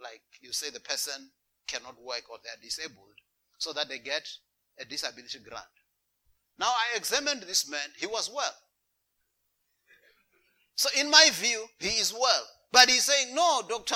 [0.01, 1.29] like you say, the person
[1.67, 3.15] cannot work or they are disabled,
[3.57, 4.27] so that they get
[4.79, 5.65] a disability grant.
[6.59, 8.55] Now I examined this man, he was well.
[10.75, 12.43] So in my view, he is well.
[12.71, 13.95] But he's saying, no, doctor,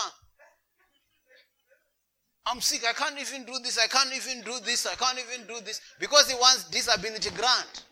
[2.45, 2.81] I'm sick.
[2.87, 3.77] I can't even do this.
[3.77, 4.87] I can't even do this.
[4.87, 5.79] I can't even do this.
[5.99, 7.85] Because he wants disability grant.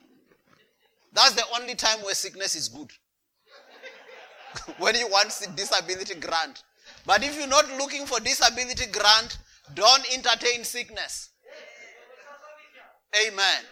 [1.13, 2.91] That's the only time where sickness is good.
[4.77, 6.63] when you want disability grant.
[7.05, 9.37] But if you're not looking for disability grant,
[9.73, 11.29] don't entertain sickness.
[13.27, 13.63] Amen.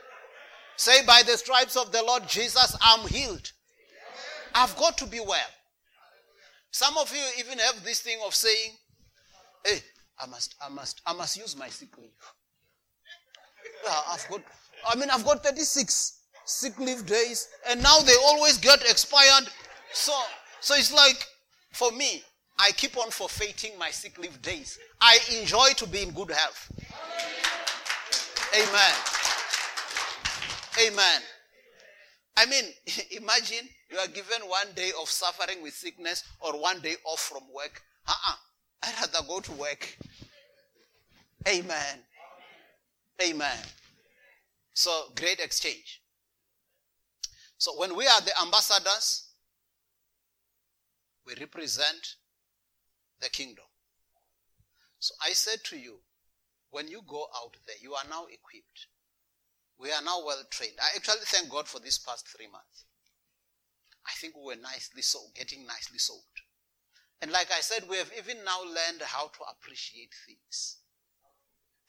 [0.76, 3.52] Say, by the stripes of the Lord Jesus, I'm healed.
[4.54, 5.39] I've got to be well.
[6.71, 8.71] Some of you even have this thing of saying,
[9.65, 9.80] hey,
[10.19, 12.10] I must, I must, I must use my sick leave.
[14.12, 14.41] I've got,
[14.88, 16.17] I mean, I've got 36
[16.48, 19.48] sick leave days, and now they always get expired.
[19.94, 20.14] So,
[20.62, 21.26] so it's like,
[21.72, 22.24] for me,
[22.58, 24.80] I keep on forfeiting my sick leave days.
[25.00, 26.72] I enjoy to be in good health.
[28.56, 28.94] Amen.
[30.88, 31.22] Amen.
[32.38, 32.64] I mean,
[33.22, 37.44] imagine you are given one day of suffering with sickness or one day off from
[37.54, 37.82] work.
[38.08, 38.36] Uh-uh.
[38.84, 39.98] I'd rather go to work.
[41.48, 42.00] Amen.
[43.22, 43.58] Amen.
[44.74, 46.02] So, great exchange.
[47.58, 49.30] So when we are the ambassadors,
[51.26, 52.15] we represent
[53.20, 53.65] the kingdom.
[55.00, 56.00] So I said to you,
[56.70, 58.88] when you go out there, you are now equipped.
[59.80, 60.78] We are now well trained.
[60.82, 62.86] I actually thank God for these past three months.
[64.06, 66.22] I think we were nicely sold, getting nicely sold.
[67.22, 70.78] And like I said, we have even now learned how to appreciate things.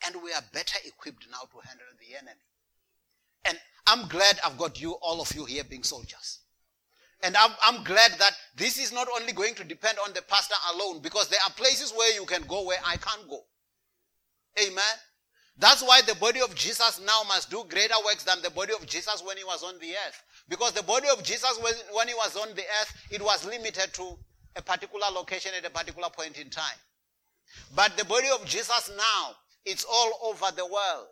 [0.06, 2.47] And we are better equipped now to handle the enemy.
[3.44, 6.40] And I'm glad I've got you, all of you here being soldiers.
[7.22, 10.54] And I'm, I'm, glad that this is not only going to depend on the pastor
[10.72, 13.40] alone because there are places where you can go where I can't go.
[14.64, 14.84] Amen.
[15.58, 18.86] That's why the body of Jesus now must do greater works than the body of
[18.86, 20.22] Jesus when he was on the earth.
[20.48, 21.58] Because the body of Jesus,
[21.92, 24.16] when he was on the earth, it was limited to
[24.54, 26.78] a particular location at a particular point in time.
[27.74, 29.34] But the body of Jesus now,
[29.64, 31.08] it's all over the world.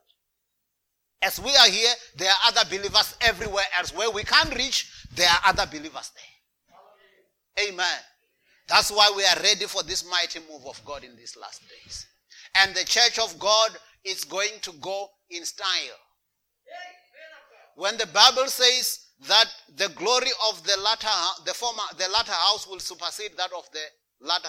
[1.23, 3.95] As we are here, there are other believers everywhere else.
[3.95, 7.69] Where we can't reach, there are other believers there.
[7.69, 7.99] Amen.
[8.69, 12.07] That's why we are ready for this mighty move of God in these last days.
[12.57, 13.71] And the church of God
[14.05, 15.99] is going to go in style.
[17.77, 19.47] When the Bible says that
[19.77, 21.09] the glory of the latter,
[21.45, 23.85] the former, the latter house will supersede that of the
[24.21, 24.49] latter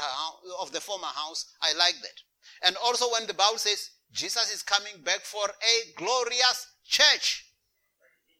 [0.61, 2.21] of the former house, I like that.
[2.63, 7.45] And also when the Bible says Jesus is coming back for a glorious church,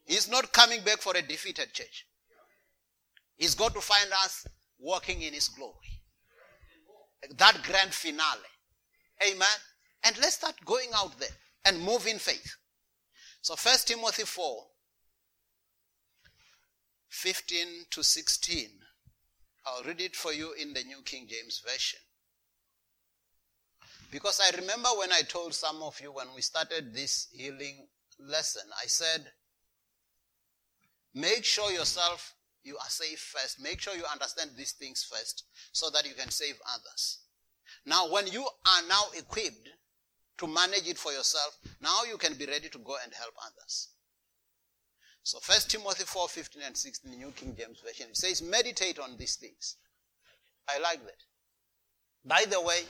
[0.06, 2.06] he's not coming back for a defeated church.
[3.36, 4.48] He's got to find us
[4.80, 6.02] walking in his glory.
[7.38, 8.40] That grand finale.
[9.24, 9.48] Amen.
[10.04, 11.30] And let's start going out there
[11.66, 12.56] and move in faith.
[13.42, 14.64] So First Timothy 4,
[17.10, 18.70] 15 to 16.
[19.66, 22.00] I'll read it for you in the New King James Version.
[24.12, 27.88] Because I remember when I told some of you when we started this healing
[28.20, 29.26] lesson, I said,
[31.14, 32.34] make sure yourself
[32.64, 33.62] you are safe first.
[33.62, 37.20] Make sure you understand these things first so that you can save others.
[37.86, 39.70] Now, when you are now equipped
[40.38, 43.90] to manage it for yourself, now you can be ready to go and help others.
[45.24, 49.18] So First Timothy 4, 15 and 16, New King James Version, it says, meditate on
[49.18, 49.76] these things.
[50.70, 51.24] I like that.
[52.24, 52.84] By the way,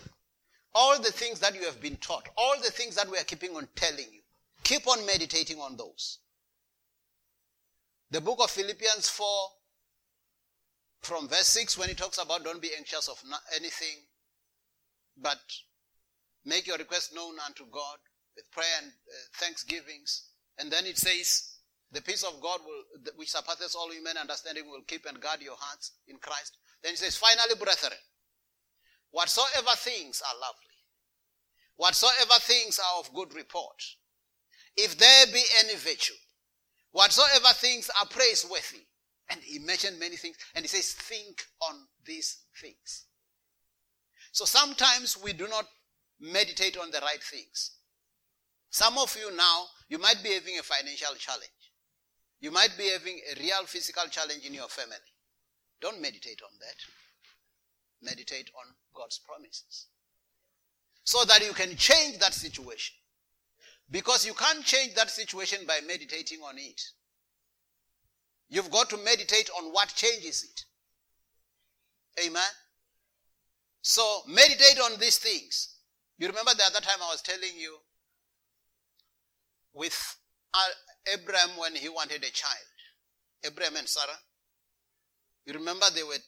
[0.78, 3.56] all the things that you have been taught, all the things that we are keeping
[3.56, 4.22] on telling you,
[4.64, 6.20] keep on meditating on those.
[8.12, 9.28] The book of Philippians 4,
[11.02, 13.18] from verse 6, when he talks about don't be anxious of
[13.56, 13.98] anything,
[15.20, 15.40] but
[16.46, 17.98] make your request known unto God
[18.36, 20.30] with prayer and uh, thanksgivings.
[20.60, 21.58] And then it says,
[21.92, 25.56] the peace of God will, which surpasses all human understanding will keep and guard your
[25.58, 26.58] hearts in Christ.
[26.84, 27.98] Then it says, finally, brethren,
[29.10, 30.67] whatsoever things are lovely,
[31.78, 33.82] whatsoever things are of good report,
[34.76, 36.14] if there be any virtue,
[36.92, 38.86] whatsoever things are praiseworthy,
[39.30, 41.76] and he mentioned many things, and he says, think on
[42.06, 43.06] these things.
[44.32, 45.66] So sometimes we do not
[46.20, 47.72] meditate on the right things.
[48.70, 51.50] Some of you now, you might be having a financial challenge.
[52.40, 54.98] You might be having a real physical challenge in your family.
[55.82, 56.76] Don't meditate on that.
[58.02, 59.88] Meditate on God's promises.
[61.08, 62.94] So that you can change that situation.
[63.90, 66.82] Because you can't change that situation by meditating on it.
[68.50, 72.26] You've got to meditate on what changes it.
[72.26, 72.52] Amen.
[73.82, 75.78] So meditate on these things.
[76.18, 77.78] You remember the other time I was telling you
[79.74, 80.18] with
[80.54, 82.68] uh, Abraham when he wanted a child.
[83.46, 84.20] Abraham and Sarah.
[85.46, 86.20] You remember they were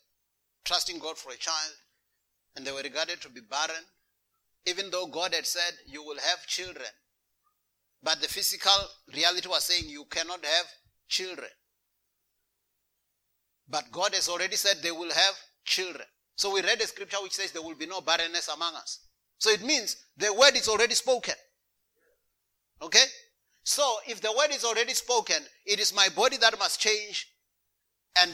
[0.64, 1.74] trusting God for a child
[2.56, 3.84] and they were regarded to be barren.
[4.66, 6.88] Even though God had said, You will have children.
[8.02, 8.72] But the physical
[9.14, 10.66] reality was saying, You cannot have
[11.08, 11.50] children.
[13.70, 16.06] But God has already said they will have children.
[16.36, 19.06] So we read a scripture which says there will be no barrenness among us.
[19.38, 21.36] So it means the word is already spoken.
[22.82, 23.04] Okay?
[23.64, 27.28] So if the word is already spoken, it is my body that must change
[28.18, 28.32] and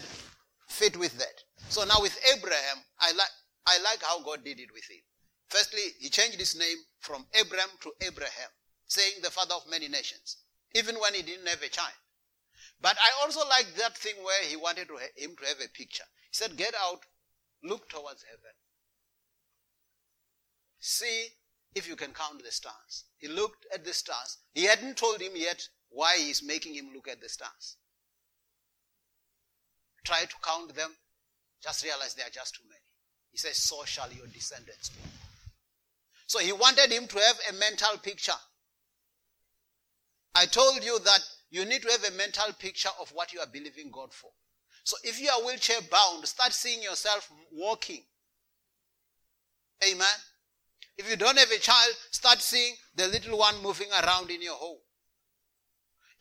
[0.67, 1.41] fit with that.
[1.69, 3.33] So now with Abraham, I like
[3.67, 5.01] I like how God did it with him.
[5.49, 8.49] Firstly, he changed his name from Abram to Abraham,
[8.87, 10.37] saying the father of many nations,
[10.73, 11.93] even when he didn't have a child.
[12.81, 15.69] But I also like that thing where he wanted to ha- him to have a
[15.69, 16.03] picture.
[16.29, 16.99] He said, Get out,
[17.63, 18.51] look towards heaven.
[20.79, 21.27] See
[21.73, 23.05] if you can count the stars.
[23.17, 24.37] He looked at the stars.
[24.53, 27.77] He hadn't told him yet why he's making him look at the stars.
[30.03, 30.91] Try to count them.
[31.63, 32.81] Just realize they are just too many.
[33.31, 35.01] He says, So shall your descendants be.
[36.27, 38.33] So he wanted him to have a mental picture.
[40.33, 41.19] I told you that
[41.49, 44.31] you need to have a mental picture of what you are believing God for.
[44.83, 48.03] So if you are wheelchair bound, start seeing yourself walking.
[49.83, 50.07] Amen.
[50.97, 54.55] If you don't have a child, start seeing the little one moving around in your
[54.55, 54.79] home.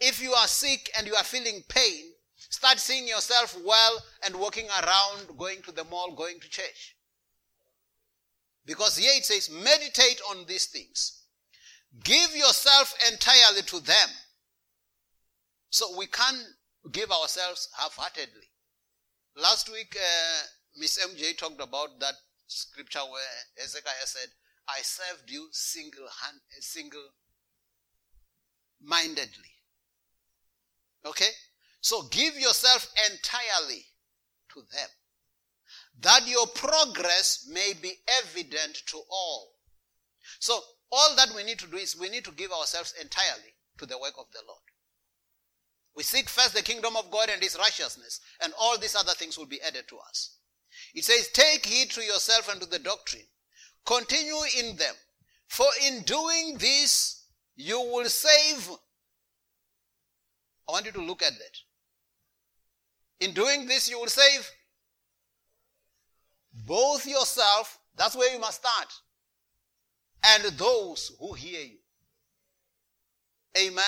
[0.00, 4.66] If you are sick and you are feeling pain, start seeing yourself well and walking
[4.82, 6.96] around, going to the mall, going to church.
[8.66, 11.22] Because here it says, meditate on these things.
[12.02, 14.08] Give yourself entirely to them.
[15.70, 16.44] So we can't
[16.90, 18.48] give ourselves half-heartedly.
[19.36, 20.42] Last week, uh,
[20.76, 22.14] Miss MJ talked about that
[22.46, 23.22] scripture where
[23.58, 24.28] Hezekiah said,
[24.68, 27.08] I served you single hand, single
[28.80, 29.52] mindedly.
[31.04, 31.30] Okay?
[31.80, 33.84] So give yourself entirely
[34.54, 34.88] to them
[36.00, 39.52] that your progress may be evident to all.
[40.40, 43.86] So all that we need to do is we need to give ourselves entirely to
[43.86, 44.60] the work of the Lord.
[45.96, 49.38] We seek first the kingdom of God and his righteousness, and all these other things
[49.38, 50.36] will be added to us.
[50.94, 53.26] It says, Take heed to yourself and to the doctrine.
[53.86, 54.94] Continue in them.
[55.46, 58.68] For in doing this, you will save.
[60.68, 61.58] I want you to look at that.
[63.24, 64.50] In doing this, you will save
[66.54, 68.88] both yourself, that's where you must start,
[70.24, 71.78] and those who hear you.
[73.56, 73.84] Amen.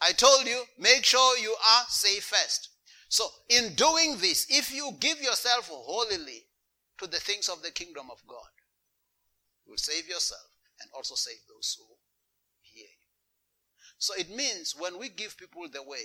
[0.00, 2.70] I told you, make sure you are safe first.
[3.08, 6.44] So, in doing this, if you give yourself wholly
[6.98, 8.38] to the things of the kingdom of God,
[9.64, 10.42] you will save yourself
[10.80, 11.86] and also save those who
[12.62, 13.06] hear you.
[13.98, 15.98] So, it means when we give people the word,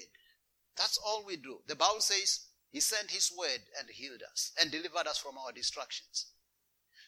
[0.78, 1.60] that's all we do.
[1.68, 5.52] The Bible says, He sent His word and healed us and delivered us from our
[5.52, 6.28] distractions.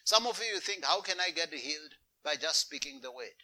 [0.04, 1.94] Some of you think, how can I get healed?
[2.24, 3.38] By just speaking the word.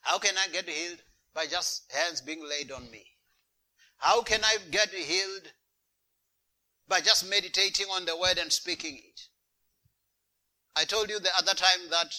[0.00, 1.02] How can I get healed?
[1.34, 3.04] By just hands being laid on me.
[3.98, 5.52] How can I get healed?
[6.86, 9.20] By just meditating on the word and speaking it.
[10.76, 12.14] I told you the other time that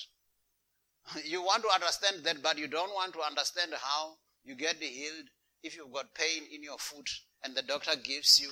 [1.25, 5.29] you want to understand that, but you don't want to understand how you get healed
[5.63, 7.09] if you've got pain in your foot
[7.43, 8.51] and the doctor gives you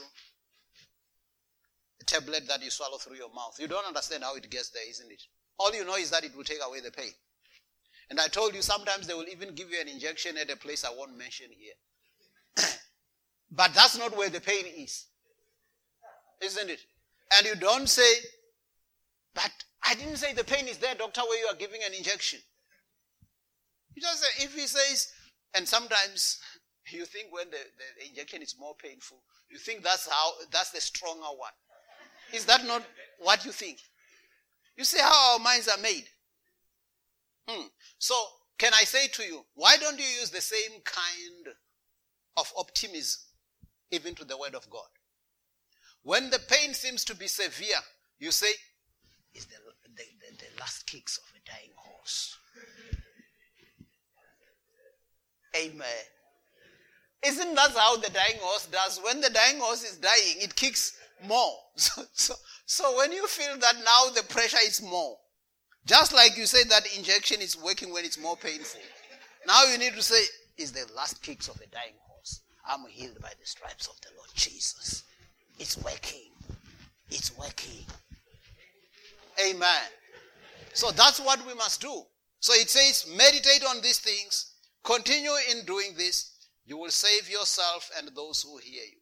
[2.08, 3.58] tablet that you swallow through your mouth.
[3.60, 5.22] You don't understand how it gets there, isn't it?
[5.60, 7.12] All you know is that it will take away the pain.
[8.10, 10.86] And I told you sometimes they will even give you an injection at a place
[10.86, 12.66] I won't mention here.
[13.51, 15.05] but that's not where the pain is.
[16.41, 16.80] Isn't it?
[17.38, 18.12] And you don't say,
[19.34, 19.51] but
[19.84, 22.39] I didn't say the pain is there, doctor, where you are giving an injection.
[23.95, 25.12] You just say, if he says,
[25.55, 26.39] and sometimes
[26.91, 27.58] you think when the,
[27.99, 31.51] the injection is more painful, you think that's how, that's the stronger one.
[32.34, 32.84] Is that not
[33.20, 33.80] what you think?
[34.76, 36.06] You see how our minds are made.
[37.48, 37.68] Hmm.
[37.98, 38.16] So,
[38.58, 41.56] can I say to you, why don't you use the same kind
[42.36, 43.22] of optimism
[43.92, 44.88] even to the word of God?
[46.04, 47.80] When the pain seems to be severe,
[48.20, 48.48] you say,
[49.34, 49.56] it's the,
[49.96, 52.38] the, the, the last kicks of a dying horse.
[55.56, 55.88] Amen.
[57.26, 59.00] Isn't that how the dying horse does?
[59.04, 61.53] When the dying horse is dying, it kicks more.
[61.80, 62.34] So, so,
[62.65, 65.18] so when you feel that now the pressure is more,
[65.86, 68.82] just like you say that injection is working when it's more painful.
[69.45, 70.22] Now you need to say,
[70.57, 72.41] is the last kicks of a dying horse.
[72.68, 75.03] I'm healed by the stripes of the Lord Jesus.
[75.59, 76.32] It's working.
[77.09, 77.86] It's working.
[79.47, 79.84] Amen.
[80.74, 82.03] So that's what we must do.
[82.39, 84.53] So it says, meditate on these things,
[84.84, 86.34] continue in doing this,
[86.65, 88.97] you will save yourself and those who hear you.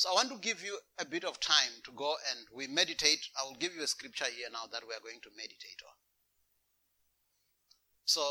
[0.00, 3.20] So I want to give you a bit of time to go and we meditate.
[3.36, 5.92] I will give you a scripture here now that we are going to meditate on.
[8.06, 8.24] So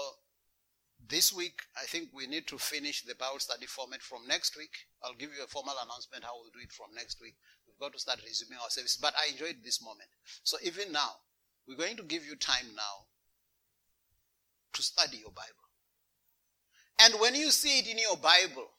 [1.08, 4.74] this week, I think we need to finish the Bible study format from next week.
[5.04, 7.36] I'll give you a formal announcement how we'll do it from next week.
[7.68, 10.10] We've got to start resuming our service, but I enjoyed this moment.
[10.42, 11.22] So even now,
[11.68, 13.06] we're going to give you time now
[14.74, 15.70] to study your Bible.
[16.98, 18.74] And when you see it in your Bible,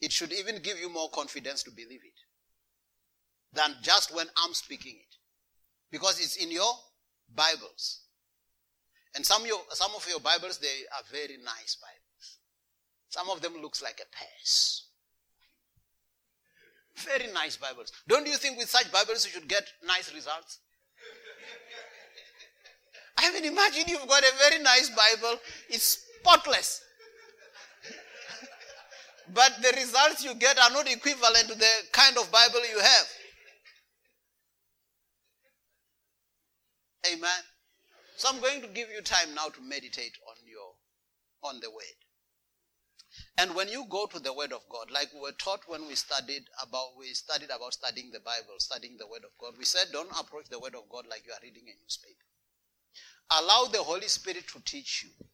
[0.00, 2.20] it should even give you more confidence to believe it
[3.52, 5.16] than just when I'm speaking it.
[5.90, 6.72] Because it's in your
[7.34, 8.00] Bibles.
[9.14, 12.38] And some of your, some of your Bibles, they are very nice Bibles.
[13.08, 14.86] Some of them looks like a purse.
[16.96, 17.92] Very nice Bibles.
[18.06, 20.60] Don't you think with such Bibles you should get nice results?
[23.18, 25.38] I mean, imagine you've got a very nice Bible,
[25.68, 26.82] it's spotless
[29.34, 33.06] but the results you get are not equivalent to the kind of Bible you have.
[37.12, 37.42] Amen.
[38.16, 40.74] So I'm going to give you time now to meditate on your
[41.42, 41.98] on the word.
[43.38, 45.94] And when you go to the word of God, like we were taught when we
[45.94, 49.88] studied about we studied about studying the Bible, studying the word of God, we said
[49.92, 52.26] don't approach the word of God like you are reading a newspaper.
[53.30, 55.26] Allow the Holy Spirit to teach you.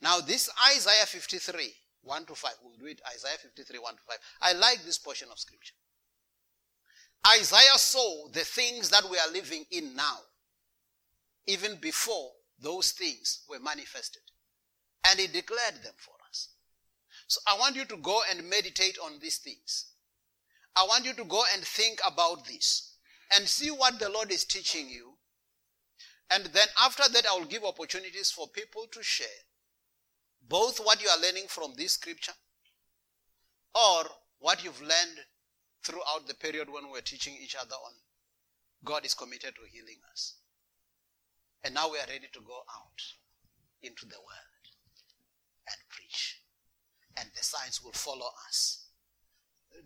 [0.00, 2.52] Now this Isaiah 53 1 to 5.
[2.62, 4.16] We'll do it Isaiah 53, 1 to 5.
[4.42, 5.74] I like this portion of scripture.
[7.26, 10.18] Isaiah saw the things that we are living in now,
[11.46, 14.22] even before those things were manifested.
[15.08, 16.48] And he declared them for us.
[17.26, 19.92] So I want you to go and meditate on these things.
[20.76, 22.96] I want you to go and think about this
[23.36, 25.14] and see what the Lord is teaching you.
[26.30, 29.26] And then after that, I will give opportunities for people to share
[30.50, 32.36] both what you are learning from this scripture
[33.74, 34.04] or
[34.40, 35.18] what you've learned
[35.84, 37.92] throughout the period when we're teaching each other on
[38.84, 40.34] God is committed to healing us.
[41.62, 43.00] And now we are ready to go out
[43.82, 44.64] into the world
[45.68, 46.40] and preach.
[47.16, 48.86] And the signs will follow us.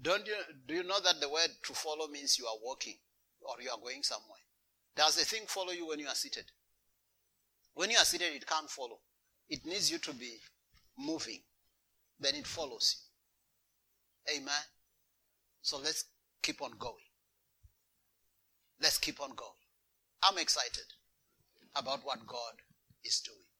[0.00, 0.34] Don't you,
[0.66, 2.96] do you know that the word to follow means you are walking
[3.40, 4.40] or you are going somewhere?
[4.96, 6.44] Does the thing follow you when you are seated?
[7.74, 9.00] When you are seated, it can't follow.
[9.48, 10.38] It needs you to be
[10.98, 11.40] moving.
[12.20, 12.96] Then it follows
[14.28, 14.36] you.
[14.38, 14.64] Amen.
[15.62, 16.04] So let's
[16.42, 16.94] keep on going.
[18.80, 19.60] Let's keep on going.
[20.22, 20.84] I'm excited.
[21.76, 22.62] about what God
[23.04, 23.50] is doing.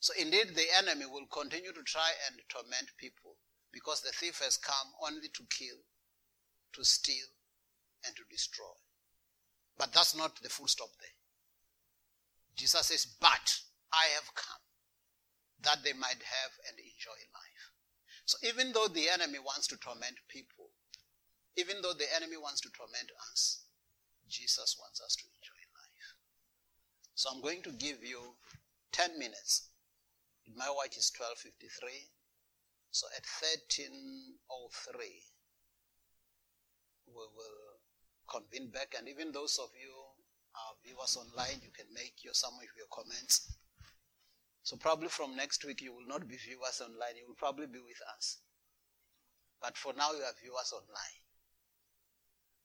[0.00, 3.36] So indeed, the enemy will continue to try and torment people
[3.72, 5.78] because the thief has come only to kill,
[6.74, 7.26] to steal,
[8.06, 8.74] and to destroy.
[9.78, 11.16] But that's not the full stop there.
[12.56, 13.58] Jesus says, But
[13.92, 14.62] I have come
[15.62, 17.64] that they might have and enjoy life.
[18.24, 20.70] So even though the enemy wants to torment people,
[21.56, 23.64] even though the enemy wants to torment us,
[24.28, 26.08] Jesus wants us to enjoy life.
[27.14, 28.36] So I'm going to give you
[28.92, 29.68] 10 minutes.
[30.56, 32.08] My watch is 1253.
[32.90, 34.38] So at 1303,
[37.06, 37.80] we will
[38.28, 38.94] convene back.
[38.96, 39.92] And even those of you
[40.52, 43.56] our viewers online, you can make your some of your comments.
[44.62, 47.80] So probably from next week you will not be viewers online, you will probably be
[47.80, 48.38] with us.
[49.60, 51.22] But for now you are viewers online.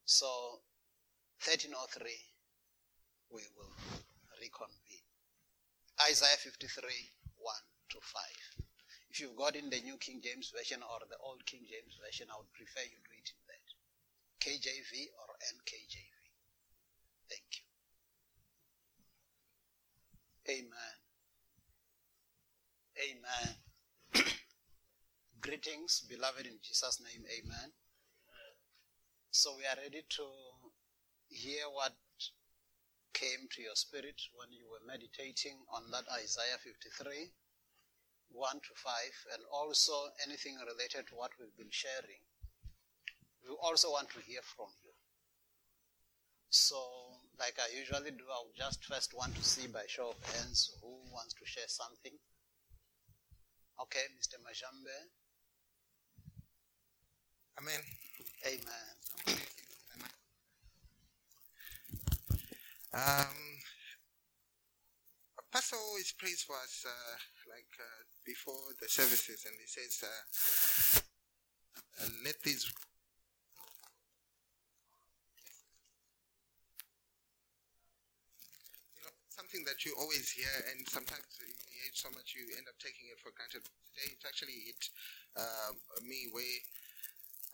[0.05, 0.27] So
[1.45, 2.09] 1303
[3.33, 3.73] we will
[4.39, 5.05] reconvene.
[6.05, 6.85] Isaiah 53,
[7.37, 7.55] 1
[7.89, 8.21] to 5.
[9.09, 12.27] If you've got in the New King James Version or the Old King James Version,
[12.29, 13.67] I would prefer you do it in that.
[14.45, 16.21] KJV or NKJV.
[17.29, 17.65] Thank you.
[20.53, 21.07] Amen.
[22.97, 23.53] Amen.
[25.41, 27.21] Greetings, beloved in Jesus' name.
[27.29, 27.69] Amen.
[29.29, 30.25] So we are ready to
[31.29, 31.93] hear what
[33.13, 37.29] came to your spirit when you were meditating on that Isaiah 53,
[38.33, 39.93] 1 to 5, and also
[40.25, 42.25] anything related to what we've been sharing.
[43.45, 44.89] We also want to hear from you.
[46.49, 46.81] So,
[47.37, 50.97] like I usually do, I'll just first want to see by show of hands who
[51.13, 52.17] wants to share something.
[53.82, 54.38] Okay, Mr.
[54.41, 54.97] Majambe.
[57.59, 57.82] Amen.
[58.45, 58.95] Amen.
[62.93, 63.38] Um,
[65.51, 67.17] Pastor always prays for us, uh,
[67.49, 71.03] like uh, before the services, and he says, uh,
[72.03, 72.65] uh "Let these."
[78.97, 81.25] You know, something that you always hear, and sometimes
[81.88, 83.63] it so much you end up taking it for granted.
[83.95, 84.81] Today, it actually hit
[85.39, 85.71] uh,
[86.03, 86.59] me where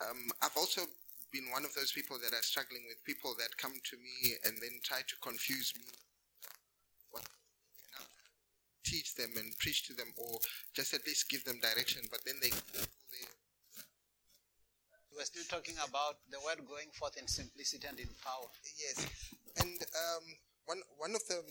[0.09, 0.89] um, I've also
[1.31, 4.57] been one of those people that are struggling with people that come to me and
[4.57, 5.89] then try to confuse me.
[7.13, 7.25] What,
[7.86, 8.05] you know,
[8.86, 10.41] teach them and preach to them, or
[10.73, 12.05] just at least give them direction.
[12.09, 13.25] But then they, they
[15.13, 18.49] we're still talking about the word going forth in simplicity and in power.
[18.77, 19.05] Yes,
[19.61, 20.25] and um,
[20.65, 21.41] one one of the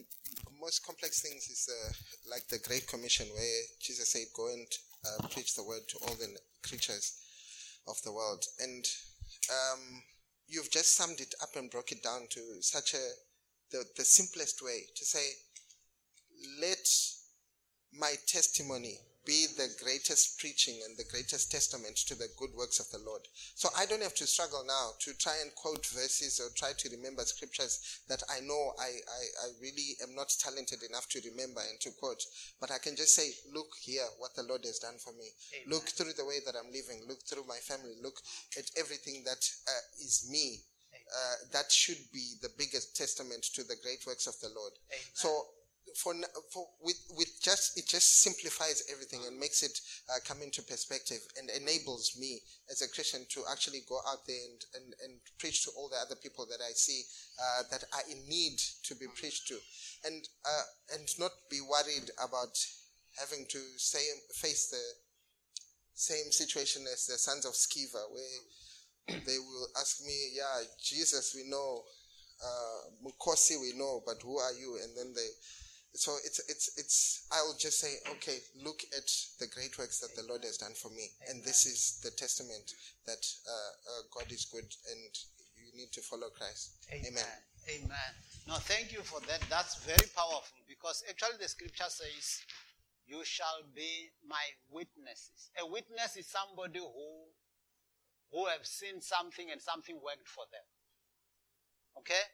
[0.63, 1.93] most complex things is uh,
[2.31, 4.67] like the Great Commission, where Jesus said, "Go and
[5.05, 7.19] uh, preach the word to all the creatures
[7.89, 8.87] of the world." And
[9.51, 10.03] um,
[10.47, 13.05] you've just summed it up and broke it down to such a
[13.73, 15.27] the, the simplest way to say,
[16.61, 16.87] let
[17.99, 22.91] my testimony be the greatest preaching and the greatest testament to the good works of
[22.91, 23.23] the Lord.
[23.55, 26.91] So I don't have to struggle now to try and quote verses or try to
[26.91, 31.61] remember scriptures that I know I, I, I really am not talented enough to remember
[31.61, 32.23] and to quote.
[32.61, 35.31] But I can just say, look here what the Lord has done for me.
[35.55, 35.71] Amen.
[35.71, 37.07] Look through the way that I'm living.
[37.07, 37.95] Look through my family.
[38.03, 38.19] Look
[38.59, 40.59] at everything that uh, is me.
[40.93, 44.73] Uh, that should be the biggest testament to the great works of the Lord.
[44.89, 45.13] Amen.
[45.13, 45.45] So
[45.97, 46.15] for,
[46.53, 49.79] for with, with just it just simplifies everything and makes it
[50.09, 54.37] uh, come into perspective and enables me as a Christian to actually go out there
[54.51, 57.03] and, and, and preach to all the other people that I see
[57.39, 59.59] uh, that are in need to be preached to.
[60.05, 62.57] And uh, and not be worried about
[63.21, 64.01] having to say,
[64.35, 64.83] face the
[65.95, 71.49] same situation as the sons of Sceva where they will ask me yeah Jesus we
[71.49, 71.83] know
[72.43, 74.79] uh, Mukosi we know but who are you?
[74.83, 75.29] And then they
[75.95, 80.27] so it's it's it's I'll just say okay look at the great works that the
[80.27, 81.11] Lord has done for me.
[81.29, 82.73] And this is the testament
[83.07, 85.13] that uh, uh, God is good and
[85.57, 86.73] you need to follow Christ.
[86.91, 87.13] Amen.
[87.13, 87.85] Amen.
[87.85, 88.13] Amen.
[88.49, 89.41] No thank you for that.
[89.51, 92.41] That's very powerful because actually the scripture says
[93.07, 95.51] you shall be my witnesses.
[95.61, 97.29] A witness is somebody who
[98.33, 100.65] who have seen something and something worked for them.
[101.99, 102.25] Okay?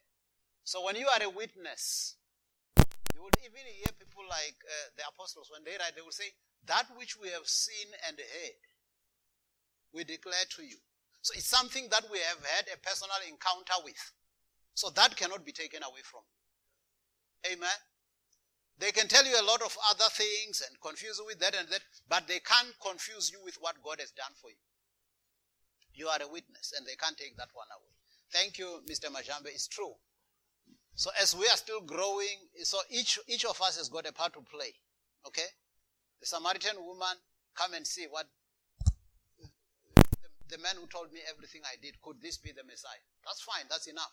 [0.62, 2.14] So when you are a witness
[3.19, 6.31] you would even hear people like uh, the apostles, when they write, they will say,
[6.71, 8.62] That which we have seen and heard,
[9.91, 10.79] we declare to you.
[11.27, 13.99] So it's something that we have had a personal encounter with.
[14.79, 17.59] So that cannot be taken away from you.
[17.59, 17.81] Amen.
[18.79, 21.66] They can tell you a lot of other things and confuse you with that and
[21.75, 24.62] that, but they can't confuse you with what God has done for you.
[25.91, 27.91] You are a witness, and they can't take that one away.
[28.31, 29.11] Thank you, Mr.
[29.11, 29.51] Majambe.
[29.51, 29.99] It's true.
[30.99, 34.34] So as we are still growing, so each each of us has got a part
[34.34, 34.74] to play.
[35.30, 35.46] Okay?
[36.18, 37.14] The Samaritan woman,
[37.55, 38.26] come and see what
[39.38, 39.46] the,
[40.51, 42.99] the man who told me everything I did, could this be the Messiah?
[43.22, 44.11] That's fine, that's enough.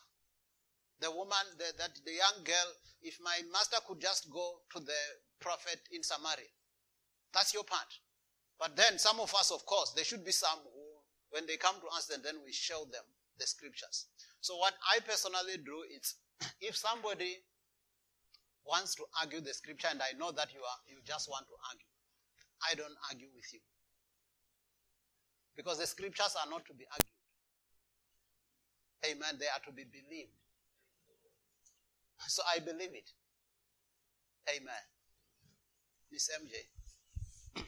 [1.02, 2.70] The woman, the, that the young girl,
[3.02, 5.02] if my master could just go to the
[5.40, 6.54] prophet in Samaria,
[7.34, 7.90] that's your part.
[8.62, 10.86] But then some of us, of course, there should be some who,
[11.34, 13.02] when they come to us, and then we show them
[13.42, 14.06] the scriptures.
[14.40, 16.14] So what I personally do is,
[16.60, 17.36] if somebody
[18.66, 21.54] wants to argue the scripture, and I know that you are, you just want to
[21.70, 21.86] argue,
[22.64, 23.60] I don't argue with you.
[25.56, 27.16] Because the scriptures are not to be argued.
[29.06, 29.38] Amen.
[29.38, 30.32] They are to be believed.
[32.28, 33.10] So I believe it.
[34.50, 34.84] Amen.
[36.10, 37.64] Miss MJ.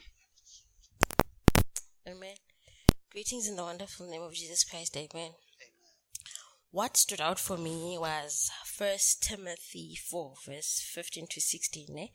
[2.07, 2.35] Amen.
[3.11, 4.95] Greetings in the wonderful name of Jesus Christ.
[4.97, 5.31] Amen.
[6.71, 12.07] What stood out for me was First Timothy 4, verse 15 to 16, eh?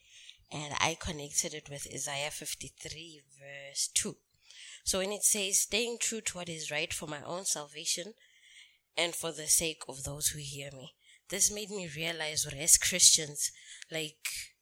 [0.52, 4.16] and I connected it with Isaiah 53, verse 2.
[4.84, 8.14] So when it says, staying true to what is right for my own salvation
[8.96, 10.94] and for the sake of those who hear me,
[11.30, 13.50] this made me realize what as Christians,
[13.90, 14.53] like,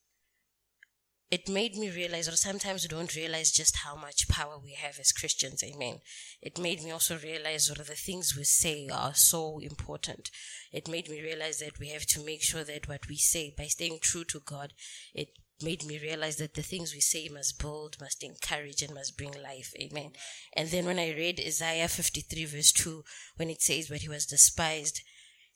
[1.33, 4.99] it made me realize, or sometimes we don't realize just how much power we have
[5.01, 5.65] as Christians.
[5.65, 6.01] Amen.
[6.43, 10.31] It made me also realize what the things we say are so important.
[10.75, 13.65] It made me realize that we have to make sure that what we say, by
[13.65, 14.75] staying true to God,
[15.15, 15.31] it
[15.63, 19.33] made me realize that the things we say must build, must encourage, and must bring
[19.33, 19.73] life.
[19.81, 20.13] Amen.
[20.55, 23.05] And then when I read Isaiah 53, verse 2,
[23.37, 25.01] when it says, But he was despised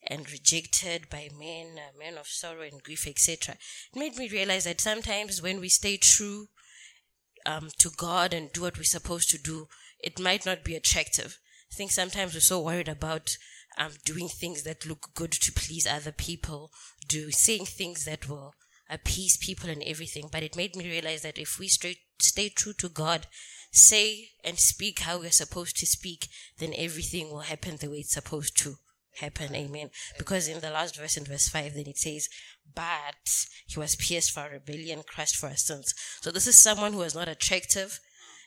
[0.09, 3.57] and rejected by men, uh, men of sorrow and grief, etc.,
[3.93, 6.47] it made me realize that sometimes when we stay true
[7.45, 9.69] um, to God and do what we're supposed to do,
[10.01, 11.39] it might not be attractive.
[11.73, 13.37] I think sometimes we're so worried about
[13.79, 16.71] um, doing things that look good to please other people,
[17.07, 18.55] do saying things that will
[18.89, 20.29] appease people and everything.
[20.31, 23.27] But it made me realize that if we stay, stay true to God,
[23.73, 26.29] say and speak how we're supposed to speak,
[26.59, 28.77] then everything will happen the way it's supposed to
[29.19, 29.55] happen.
[29.55, 29.91] Amen.
[30.19, 32.29] Because in the last verse, in verse 5, then it says,
[32.75, 35.95] But he was pierced for our rebellion, crushed for our sins.
[36.21, 38.01] So this is someone who is not attractive.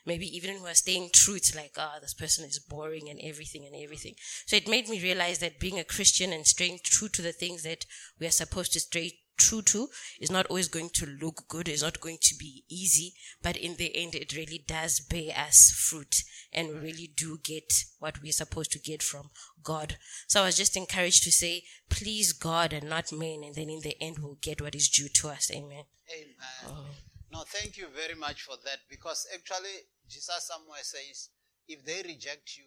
[0.06, 3.66] Maybe even who are staying true, it's like, ah, this person is boring and everything
[3.66, 4.14] and everything.
[4.46, 7.64] So it made me realize that being a Christian and staying true to the things
[7.64, 7.84] that
[8.18, 9.88] we are supposed to stay true to
[10.20, 13.76] is not always going to look good, it's not going to be easy, but in
[13.76, 16.22] the end, it really does bear us fruit
[16.52, 19.30] and we really do get what we're supposed to get from
[19.62, 19.96] God.
[20.28, 23.80] So I was just encouraged to say, please God and not men, and then in
[23.80, 25.50] the end, we'll get what is due to us.
[25.50, 25.84] Amen.
[26.12, 26.84] Amen.
[27.32, 31.30] No, thank you very much for that because actually, Jesus somewhere says,
[31.68, 32.64] if they reject you,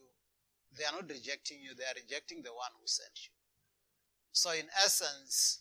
[0.78, 3.32] they are not rejecting you, they are rejecting the one who sent you.
[4.32, 5.60] So, in essence,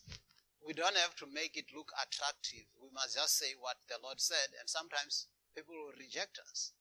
[0.67, 2.67] we don't have to make it look attractive.
[2.79, 6.73] We must just say what the Lord said, and sometimes people will reject us.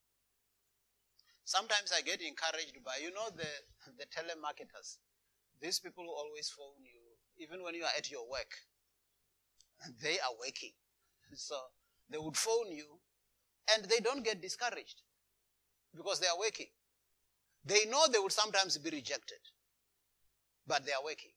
[1.44, 3.50] Sometimes I get encouraged by, you know, the,
[3.98, 4.98] the telemarketers.
[5.60, 7.02] These people will always phone you,
[7.38, 8.50] even when you are at your work.
[10.02, 10.72] They are working.
[11.34, 11.56] So
[12.10, 13.00] they would phone you,
[13.74, 15.02] and they don't get discouraged
[15.96, 16.68] because they are working.
[17.64, 19.38] They know they would sometimes be rejected,
[20.66, 21.32] but they are working.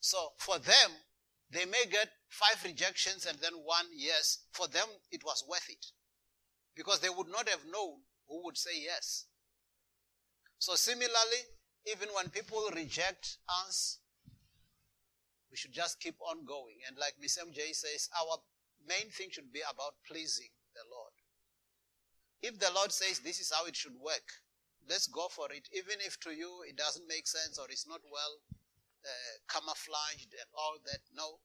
[0.00, 0.90] So for them,
[1.50, 4.44] they may get five rejections and then one yes.
[4.52, 5.86] For them, it was worth it
[6.76, 9.26] because they would not have known who would say yes.
[10.58, 11.42] So similarly,
[11.90, 13.98] even when people reject us,
[15.50, 16.76] we should just keep on going.
[16.86, 18.38] And like Miss MJ says, our
[18.86, 21.12] main thing should be about pleasing the Lord.
[22.42, 24.44] If the Lord says this is how it should work,
[24.88, 25.68] let's go for it.
[25.72, 28.57] Even if to you it doesn't make sense or it's not well
[29.08, 31.00] uh, camouflaged and all that.
[31.16, 31.40] No,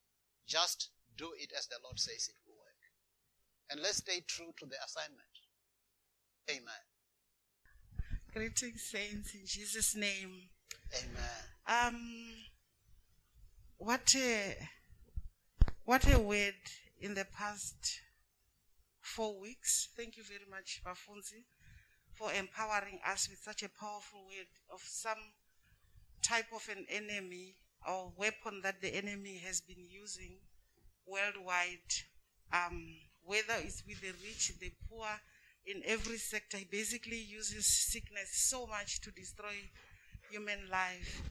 [0.48, 2.82] just do it as the Lord says it will work.
[3.72, 5.34] And let's stay true to the assignment.
[6.50, 6.84] Amen.
[8.34, 10.50] Greetings, saints, in Jesus' name.
[10.94, 11.44] Amen.
[11.68, 12.34] Um,
[13.78, 14.56] what a
[15.86, 16.56] what a word
[17.00, 18.02] in the past
[19.02, 19.90] four weeks.
[19.96, 21.46] Thank you very much, Bafunzi,
[22.14, 25.18] for empowering us with such a powerful word of some
[26.24, 27.56] type of an enemy
[27.88, 30.38] or weapon that the enemy has been using
[31.06, 31.92] worldwide,
[32.52, 35.08] um, whether it's with the rich, the poor,
[35.66, 36.58] in every sector.
[36.58, 39.54] He basically uses sickness so much to destroy
[40.30, 41.22] human life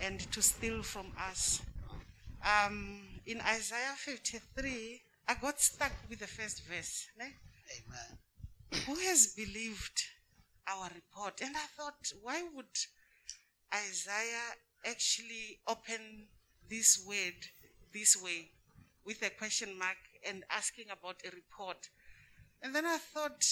[0.00, 1.60] and to steal from us.
[2.44, 7.06] Um, in Isaiah 53, I got stuck with the first verse.
[7.18, 7.24] Ne?
[7.24, 8.84] Amen.
[8.86, 10.02] Who has believed
[10.68, 11.40] our report?
[11.42, 12.66] And I thought, why would
[13.72, 14.56] Isaiah
[14.86, 16.26] actually opened
[16.68, 17.34] this word
[17.92, 18.50] this way
[19.04, 19.96] with a question mark
[20.26, 21.88] and asking about a report.
[22.62, 23.44] And then I thought,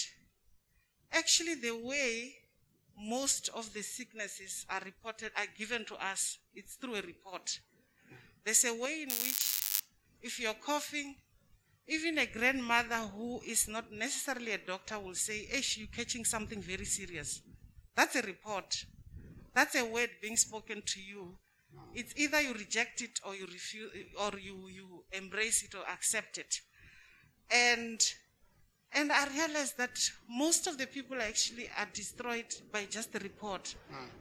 [1.13, 2.35] actually, the way
[2.99, 7.61] most of the sicknesses are reported, are given to us, it's through a report.
[8.45, 9.83] There's a way in which,
[10.23, 11.17] if you're coughing,
[11.87, 16.61] even a grandmother who is not necessarily a doctor will say, Ish, you're catching something
[16.61, 17.43] very serious.
[17.95, 18.85] That's a report.
[19.55, 21.37] That's a word being spoken to you.
[21.95, 23.91] It's either you reject it or you refuse
[24.21, 26.61] or you, you embrace it or accept it.
[27.51, 28.01] And
[28.95, 29.99] and I realized that
[30.29, 33.75] most of the people actually are destroyed by just the report.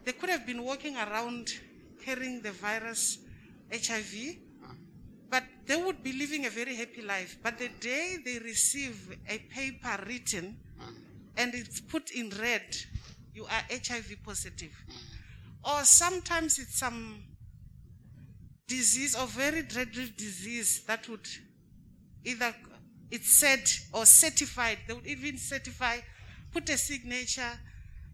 [0.06, 1.50] They could have been walking around
[2.06, 3.18] carrying the virus,
[3.72, 4.38] HIV,
[5.30, 7.38] but they would be living a very happy life.
[7.44, 10.58] But the day they receive a paper written
[11.36, 12.76] and it's put in red,
[13.34, 14.72] you are HIV positive.
[15.64, 17.24] Or sometimes it's some
[18.68, 21.28] disease or very dreadful disease that would
[22.24, 22.56] either
[23.12, 24.80] it's said or certified.
[24.88, 26.00] They would even certify,
[26.52, 27.60] put a signature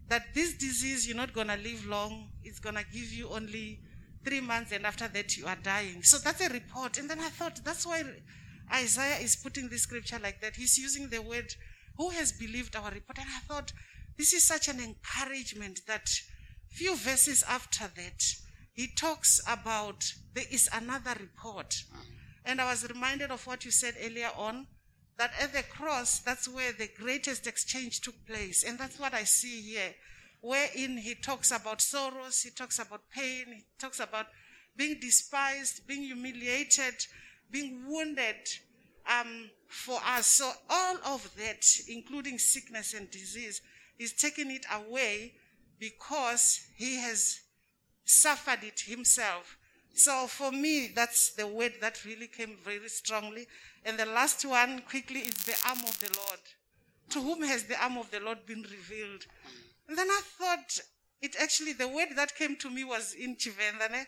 [0.08, 2.32] that this disease you're not gonna live long.
[2.42, 3.80] It's gonna give you only
[4.24, 6.02] three months, and after that you are dying.
[6.02, 6.98] So that's a report.
[6.98, 8.02] And then I thought that's why
[8.74, 10.56] Isaiah is putting this scripture like that.
[10.56, 11.54] He's using the word,
[11.96, 13.72] "Who has believed our report?" And I thought
[14.16, 16.10] this is such an encouragement that
[16.70, 18.22] few verses after that
[18.78, 20.04] he talks about
[20.34, 21.82] there is another report.
[22.44, 24.68] And I was reminded of what you said earlier on
[25.16, 28.62] that at the cross, that's where the greatest exchange took place.
[28.62, 29.94] And that's what I see here,
[30.40, 34.26] wherein he talks about sorrows, he talks about pain, he talks about
[34.76, 36.94] being despised, being humiliated,
[37.50, 38.36] being wounded
[39.10, 40.28] um, for us.
[40.28, 43.60] So, all of that, including sickness and disease,
[43.96, 45.32] he's taking it away
[45.78, 47.40] because he has
[48.04, 49.56] suffered it himself.
[49.94, 53.46] So for me, that's the word that really came very strongly.
[53.84, 56.40] And the last one, quickly, is the arm of the Lord.
[57.10, 59.26] To whom has the arm of the Lord been revealed?
[59.88, 60.78] And then I thought,
[61.20, 64.06] it actually, the word that came to me was in Chivendane,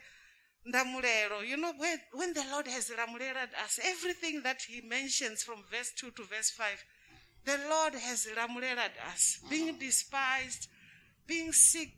[0.68, 1.46] Ndamulero.
[1.46, 5.92] You know, when, when the Lord has ramulered us, everything that he mentions from verse
[5.96, 6.84] 2 to verse 5,
[7.46, 10.68] the Lord has ramulered us, being despised,
[11.30, 11.92] being sick,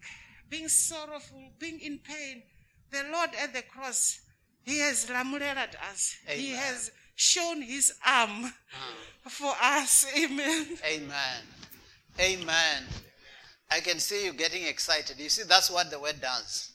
[0.51, 2.43] being sorrowful, being in pain.
[2.91, 4.21] The Lord at the cross,
[4.63, 6.17] He has ramulered us.
[6.29, 9.29] He has shown His arm ah.
[9.29, 10.07] for us.
[10.17, 10.67] Amen.
[10.87, 11.43] Amen.
[12.21, 12.83] Amen.
[13.71, 15.19] I can see you getting excited.
[15.19, 16.73] You see, that's what the word does.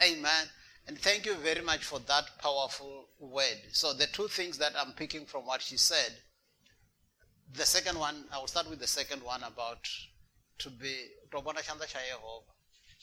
[0.00, 0.46] Amen.
[0.86, 3.60] And thank you very much for that powerful word.
[3.72, 6.14] So, the two things that I'm picking from what she said
[7.54, 9.88] the second one, I will start with the second one about
[10.58, 10.94] to be.
[11.30, 12.42] Tobona Shanda Sha Yehovah.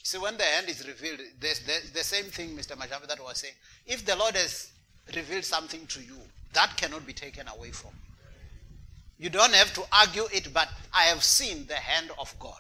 [0.04, 2.76] See, when the hand is revealed, there's the same thing Mr.
[2.78, 3.54] Majavi that was saying.
[3.86, 4.72] If the Lord has
[5.16, 6.18] revealed something to you,
[6.54, 9.26] that cannot be taken away from you.
[9.26, 12.60] You don't have to argue it, but I have seen the hand of God.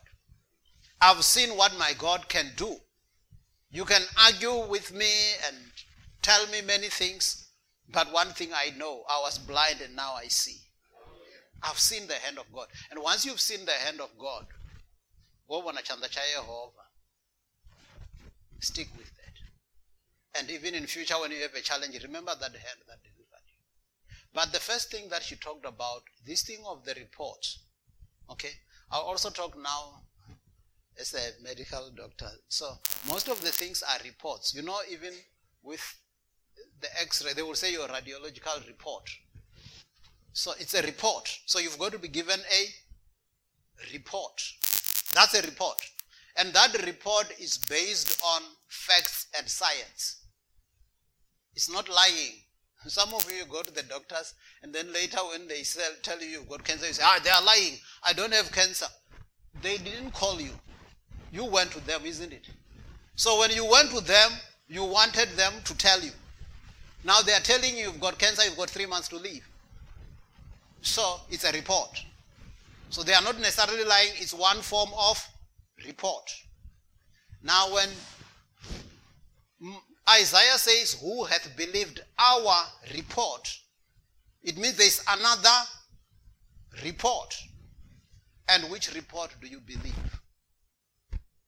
[1.01, 2.77] I've seen what my God can do.
[3.69, 5.11] You can argue with me
[5.47, 5.57] and
[6.21, 7.49] tell me many things,
[7.89, 10.57] but one thing I know I was blind and now I see.
[11.61, 12.67] I've seen the hand of God.
[12.89, 14.45] And once you've seen the hand of God,
[15.49, 16.89] wobona chanda cha Yehovah,
[18.59, 20.39] stick with that.
[20.39, 23.61] And even in future when you have a challenge, remember that hand that delivered you.
[24.33, 27.45] But the first thing that she talked about, this thing of the report.
[28.29, 28.51] Okay?
[28.91, 30.01] I'll also talk now
[30.99, 32.29] as a medical doctor.
[32.49, 34.53] So most of the things are reports.
[34.53, 35.13] You know, even
[35.63, 35.81] with
[36.81, 39.09] the x-ray, they will say your radiological report.
[40.33, 41.39] So it's a report.
[41.45, 44.41] So you've got to be given a report.
[45.15, 45.81] That's a report.
[46.35, 50.17] And that report is based on facts and science.
[51.55, 52.33] It's not lying.
[52.87, 55.63] Some of you go to the doctors and then later when they
[56.03, 57.77] tell you you've got cancer, you say, ah, they are lying.
[58.03, 58.87] I don't have cancer.
[59.61, 60.51] They didn't call you.
[61.31, 62.49] You went to them, isn't it?
[63.15, 64.31] So when you went to them,
[64.67, 66.11] you wanted them to tell you.
[67.05, 69.47] Now they are telling you you've got cancer, you've got three months to live.
[70.81, 72.03] So it's a report.
[72.89, 75.25] So they are not necessarily lying, it's one form of
[75.85, 76.29] report.
[77.43, 77.89] Now, when
[80.09, 82.65] Isaiah says, Who hath believed our
[82.95, 83.59] report?
[84.43, 85.67] It means there is another
[86.83, 87.35] report.
[88.47, 90.19] And which report do you believe?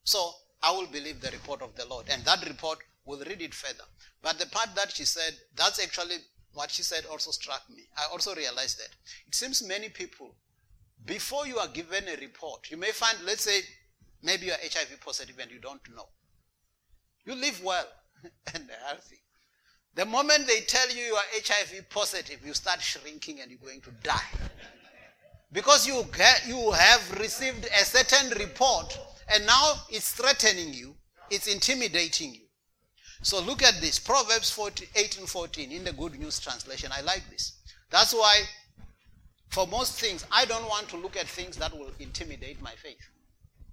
[0.03, 0.31] So
[0.63, 2.07] I will believe the report of the Lord.
[2.09, 3.83] And that report we'll read it further.
[4.21, 6.17] But the part that she said, that's actually
[6.53, 7.83] what she said also struck me.
[7.97, 8.89] I also realized that.
[9.27, 10.35] It seems many people,
[11.07, 13.61] before you are given a report, you may find, let's say,
[14.21, 16.07] maybe you are HIV positive and you don't know.
[17.25, 17.87] You live well
[18.53, 19.21] and healthy.
[19.95, 23.81] The moment they tell you you are HIV positive, you start shrinking and you're going
[23.81, 24.29] to die.
[25.51, 28.97] Because you, get, you have received a certain report
[29.33, 30.95] and now it's threatening you,
[31.31, 32.41] it's intimidating you.
[33.23, 36.91] So look at this Proverbs 40, 18 14 in the Good News Translation.
[36.93, 37.59] I like this.
[37.89, 38.41] That's why,
[39.49, 42.99] for most things, I don't want to look at things that will intimidate my faith.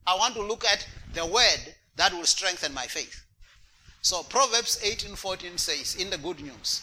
[0.06, 3.24] I want to look at the word that will strengthen my faith.
[4.02, 6.82] So Proverbs 18 14 says in the Good News,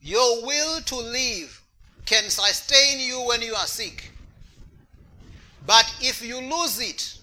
[0.00, 1.60] Your will to live
[2.06, 4.10] can sustain you when you are sick.
[5.66, 7.18] But if you lose it,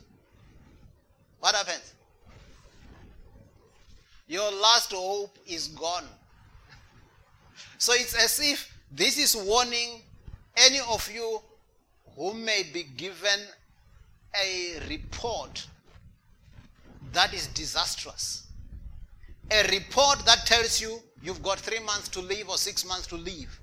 [1.39, 1.93] what happens?
[4.27, 6.05] Your last hope is gone.
[7.77, 10.01] So it's as if this is warning
[10.59, 11.41] any of you
[12.15, 13.39] who may be given
[14.35, 15.65] a report
[17.13, 18.47] that is disastrous.
[19.51, 23.15] A report that tells you you've got three months to live or six months to
[23.15, 23.59] live.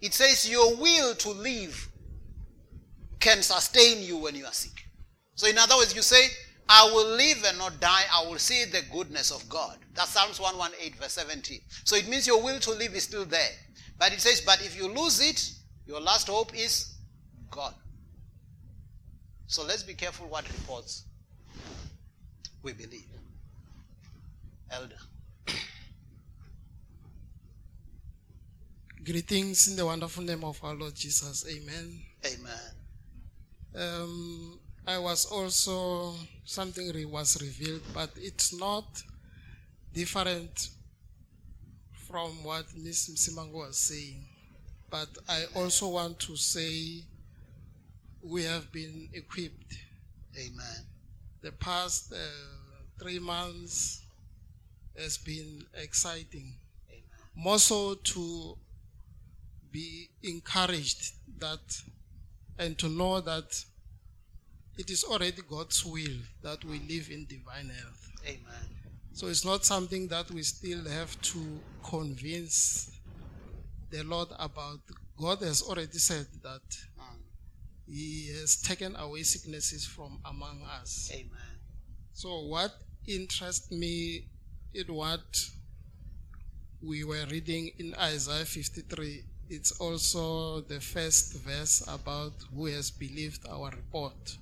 [0.00, 1.88] It says your will to live
[3.18, 4.84] can sustain you when you are sick.
[5.34, 6.28] So, in other words, you say,
[6.68, 8.02] I will live and not die.
[8.12, 9.78] I will see the goodness of God.
[9.94, 11.60] That's Psalms 118, verse 17.
[11.84, 13.50] So, it means your will to live is still there.
[13.98, 15.52] But it says, but if you lose it,
[15.90, 16.94] your last hope is
[17.50, 17.74] God.
[19.48, 21.04] So, let's be careful what reports
[22.62, 23.08] we believe.
[24.70, 24.94] Elder.
[29.04, 31.44] Greetings in the wonderful name of our Lord Jesus.
[31.50, 32.00] Amen.
[32.24, 32.70] Amen.
[33.74, 36.14] Um, I was also,
[36.44, 39.02] something re- was revealed, but it's not
[39.92, 40.68] different
[42.06, 43.10] from what Ms.
[43.12, 44.24] Msimango was saying.
[44.90, 47.02] But I also want to say
[48.22, 49.74] we have been equipped.
[50.36, 50.86] Amen.
[51.42, 52.16] The past uh,
[52.98, 54.02] three months
[54.98, 56.54] has been exciting.
[56.90, 57.02] Amen.
[57.34, 58.56] More so to
[59.72, 61.60] be encouraged that
[62.58, 63.64] and to know that
[64.76, 68.10] it is already God's will that we live in divine health.
[68.26, 68.68] Amen.
[69.12, 72.89] So it's not something that we still have to convince
[73.90, 74.80] the Lord about.
[75.18, 76.62] God has already said that
[76.98, 77.20] Mm.
[77.86, 81.10] He has taken away sicknesses from among us.
[81.12, 81.58] Amen.
[82.12, 82.72] So what
[83.06, 84.26] interests me
[84.74, 85.50] in what
[86.82, 93.46] we were reading in Isaiah 53, it's also the first verse about who has believed
[93.48, 94.38] our report,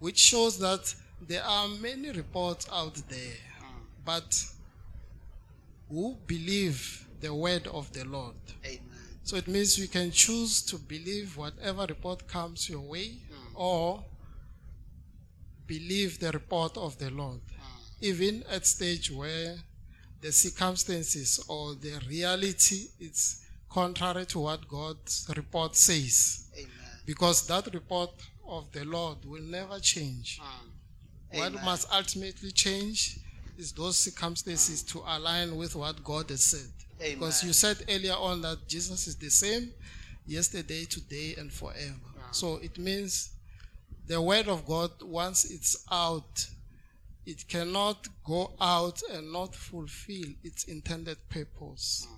[0.00, 3.36] which shows that there are many reports out there,
[4.04, 4.44] but
[5.88, 8.36] who believe the word of the Lord.
[8.64, 8.80] Amen.
[9.24, 13.56] So it means you can choose to believe whatever report comes your way hmm.
[13.56, 14.04] or
[15.66, 17.40] believe the report of the Lord.
[17.58, 17.82] Hmm.
[18.00, 19.56] Even at stage where
[20.20, 26.48] the circumstances or the reality is contrary to what God's report says.
[26.56, 26.70] Amen.
[27.04, 28.12] Because that report
[28.46, 30.40] of the Lord will never change.
[30.40, 31.38] Mm.
[31.38, 33.18] What must ultimately change
[33.58, 34.98] is those circumstances hmm.
[34.98, 36.75] to align with what God has said.
[36.98, 39.72] Because you said earlier on that Jesus is the same
[40.26, 41.94] yesterday, today, and forever.
[42.18, 42.30] Ah.
[42.32, 43.30] So it means
[44.06, 46.46] the word of God, once it's out,
[47.24, 52.06] it cannot go out and not fulfill its intended purpose.
[52.10, 52.16] Ah.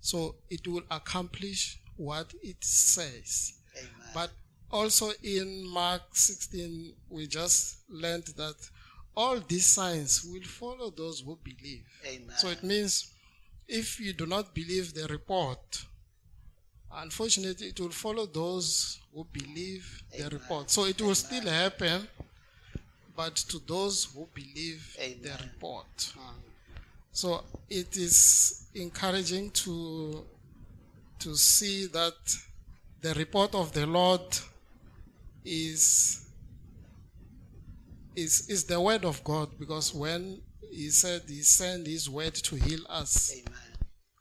[0.00, 3.54] So it will accomplish what it says.
[3.76, 4.10] Amen.
[4.14, 4.30] But
[4.70, 8.54] also in Mark 16, we just learned that
[9.16, 11.84] all these signs will follow those who believe.
[12.06, 12.36] Amen.
[12.36, 13.12] So it means
[13.68, 15.84] if you do not believe the report,
[16.92, 20.70] unfortunately, it will follow those who believe the report.
[20.70, 22.06] So it will still happen,
[23.16, 25.96] but to those who believe the report.
[25.96, 26.46] Mm.
[27.12, 30.24] So it is encouraging to
[31.18, 32.14] to see that
[33.00, 34.38] the report of the Lord
[35.44, 36.26] is
[38.14, 40.40] is is the word of God because when
[40.76, 43.58] he said he sent his word to heal us, Amen.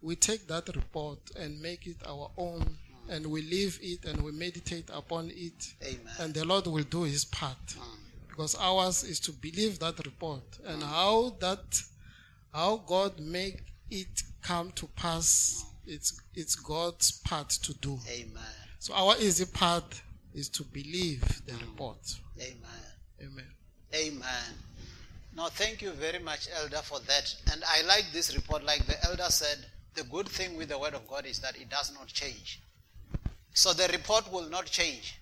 [0.01, 2.77] we take that report and make it our own
[3.09, 6.13] and we live it and we meditate upon it Amen.
[6.19, 7.81] and the Lord will do his part mm.
[8.29, 11.81] because ours is to believe that report and how that
[12.53, 15.93] how God make it come to pass mm.
[15.93, 18.43] it's it's God's part to do Amen.
[18.79, 20.01] so our easy part
[20.33, 21.61] is to believe the mm.
[21.61, 21.99] report
[22.39, 22.57] Amen.
[23.21, 23.45] amen
[23.93, 24.74] Amen.
[25.35, 27.35] Now, thank you very much, Elder, for that.
[27.51, 28.63] And I like this report.
[28.63, 29.57] Like the Elder said,
[29.93, 32.61] the good thing with the Word of God is that it does not change.
[33.53, 35.19] So the report will not change.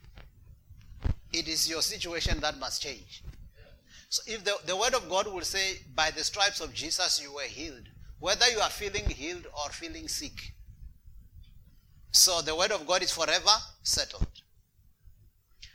[1.32, 3.24] It is your situation that must change.
[4.10, 7.34] So if the, the Word of God will say, by the stripes of Jesus you
[7.34, 7.90] were healed,
[8.24, 10.54] whether you are feeling healed or feeling sick.
[12.12, 13.52] So the word of God is forever
[13.82, 14.28] settled.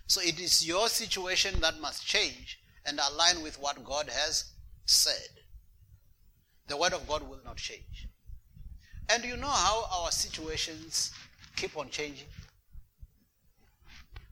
[0.06, 2.57] So it is your situation that must change
[2.88, 4.52] and align with what God has
[4.86, 5.28] said.
[6.68, 8.08] The word of God will not change.
[9.10, 11.12] And you know how our situations
[11.56, 12.28] keep on changing?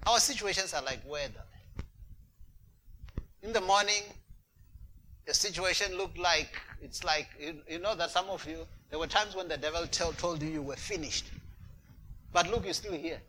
[0.06, 1.44] Our situations are like weather.
[3.42, 4.02] In the morning,
[5.26, 6.48] the situation looked like,
[6.82, 9.86] it's like, you, you know that some of you, there were times when the devil
[9.86, 11.26] told you you were finished.
[12.32, 13.20] But look, you're still here.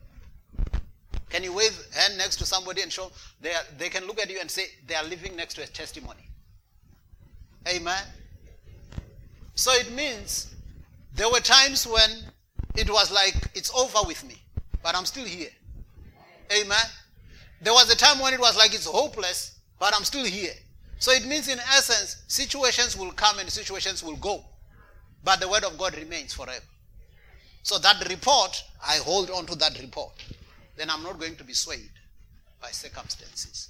[1.30, 3.12] Can you wave hand next to somebody and show
[3.42, 5.68] they, are, they can look at you and say they are living next to a
[5.68, 6.30] testimony?
[7.68, 8.04] Amen.
[9.56, 10.56] So it means
[11.16, 12.10] there were times when
[12.76, 14.36] it was like it's over with me,
[14.84, 15.50] but I'm still here.
[16.52, 16.86] Amen.
[17.62, 20.54] There was a time when it was like it's hopeless, but I'm still here.
[21.00, 24.44] So it means, in essence, situations will come and situations will go,
[25.24, 26.66] but the word of God remains forever.
[27.64, 30.14] So that report, I hold on to that report.
[30.78, 31.92] Then I'm not going to be swayed
[32.62, 33.70] by circumstances.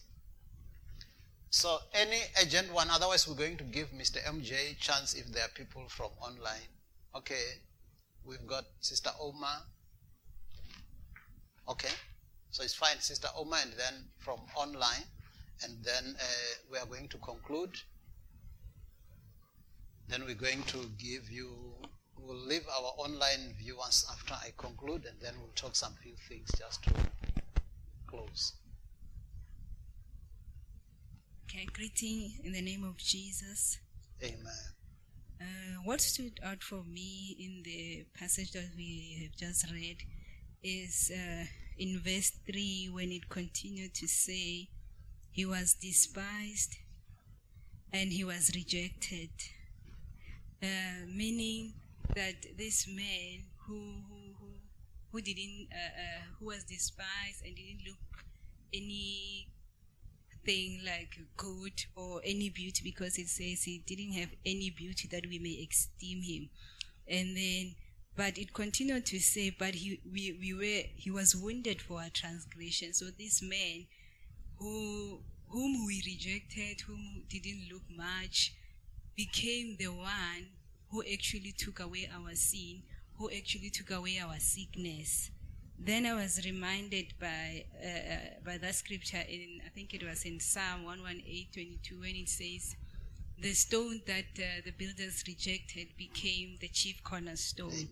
[1.50, 4.22] So any agent one, otherwise we're going to give Mr.
[4.24, 6.70] MJ chance if there are people from online.
[7.16, 7.62] Okay,
[8.26, 9.64] we've got Sister Oma.
[11.70, 11.90] Okay,
[12.52, 15.04] so it's fine, Sister Oma, and then from online,
[15.64, 16.26] and then uh,
[16.72, 17.76] we are going to conclude.
[20.10, 21.50] Then we're going to give you,
[22.28, 26.50] we'll leave our online viewers after I conclude, and then we'll talk some few things
[26.58, 26.92] just to
[28.08, 28.54] close.
[31.46, 33.80] Okay, greeting in the name of Jesus.
[34.22, 34.44] Amen.
[35.40, 39.98] Uh, what stood out for me in the passage that we have just read
[40.64, 41.46] is uh,
[41.78, 44.68] in verse 3 when it continued to say,
[45.32, 46.76] He was despised
[47.94, 49.30] and he was rejected.
[50.62, 51.74] Uh, meaning
[52.16, 54.48] that this man who, who, who,
[55.12, 57.98] who didn't, uh, uh, who was despised and didn't look
[58.74, 59.48] any
[60.46, 65.26] thing like good or any beauty because it says he didn't have any beauty that
[65.28, 66.50] we may esteem him.
[67.08, 67.76] And then,
[68.16, 72.10] but it continued to say, but he, we, we were, he was wounded for our
[72.10, 72.94] transgression.
[72.94, 73.86] So this man
[74.58, 78.54] who, whom we rejected, whom didn't look much,
[79.16, 80.48] became the one
[80.90, 82.84] who actually took away our sin,
[83.18, 85.32] who actually took away our sickness.
[85.80, 90.40] Then I was reminded by uh, by that scripture in I think it was in
[90.40, 92.76] Psalm 118:22 when it says,
[93.40, 97.90] "The stone that uh, the builders rejected became the chief cornerstone."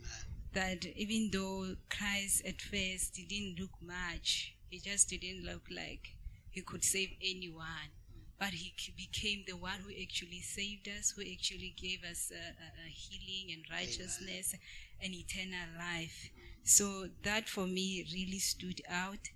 [0.53, 6.15] That even though Christ at first didn't look much, he just didn't look like
[6.49, 7.91] he could save anyone,
[8.39, 12.39] but he became the one who actually saved us, who actually gave us uh, uh,
[12.39, 14.55] uh, healing and righteousness
[15.01, 16.29] and eternal life.
[16.63, 19.29] So that for me really stood out.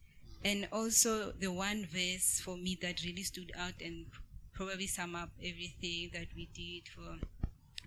[0.43, 4.05] And also the one verse for me that really stood out and
[4.53, 7.25] probably sum up everything that we did for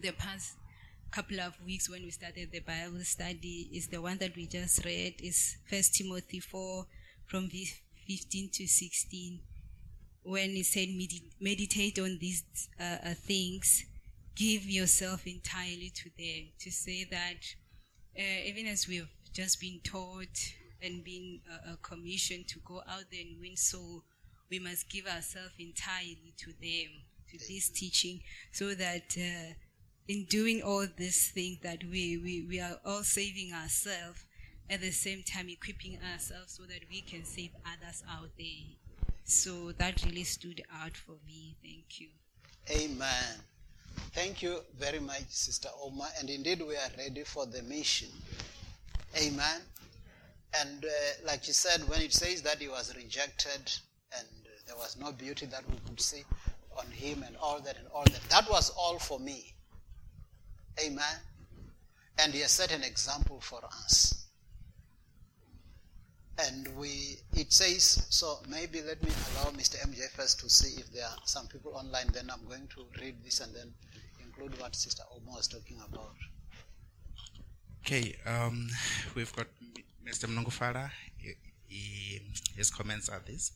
[0.01, 0.57] the past
[1.11, 4.83] couple of weeks when we started the Bible study is the one that we just
[4.83, 6.87] read is First Timothy 4
[7.27, 9.41] from 15 to 16
[10.25, 12.45] when he said "Medi- meditate on these
[12.81, 13.85] uh, uh, things
[14.35, 16.49] give yourself entirely to them.
[16.61, 17.55] To say that
[18.19, 20.39] uh, even as we've just been taught
[20.83, 24.03] and been uh, uh, commissioned to go out there and win soul
[24.51, 26.91] we must give ourselves entirely to them
[27.31, 28.21] to this teaching
[28.53, 29.55] so that uh,
[30.09, 34.27] in doing all these things that we, we, we are all saving ourselves
[34.69, 38.77] at the same time equipping ourselves so that we can save others out there
[39.25, 42.09] so that really stood out for me thank you
[42.71, 43.41] Amen.
[44.13, 46.09] Thank you very much, Sister Oma.
[46.19, 48.09] And indeed, we are ready for the mission.
[49.17, 49.61] Amen.
[50.61, 50.89] And uh,
[51.27, 53.73] like you said, when it says that he was rejected
[54.17, 54.29] and
[54.67, 56.23] there was no beauty that we could see
[56.79, 59.55] on him and all that and all that, that was all for me.
[60.81, 61.17] Amen.
[62.19, 64.22] And he has set an example for us.
[66.39, 69.77] And we, it says, so maybe let me allow Mr.
[69.87, 72.09] MJ first to see if there are some people online.
[72.13, 73.73] Then I'm going to read this and then
[74.25, 76.15] include what Sister Oma was talking about.
[77.85, 78.69] Okay, um,
[79.15, 79.47] we've got
[80.07, 80.29] Mr.
[81.69, 82.21] He-
[82.57, 83.53] His comments are this,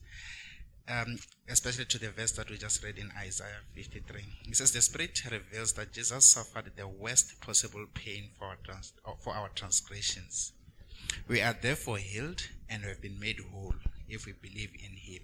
[0.89, 4.23] um, especially to the verse that we just read in Isaiah 53.
[4.43, 8.93] He says, The Spirit reveals that Jesus suffered the worst possible pain for our, trans-
[9.21, 10.53] for our transgressions.
[11.29, 13.75] We are therefore healed and we have been made whole
[14.09, 15.23] if we believe in Him.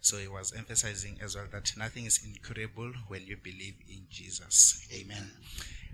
[0.00, 4.86] So he was emphasizing as well that nothing is incurable when you believe in Jesus.
[4.92, 5.30] Amen.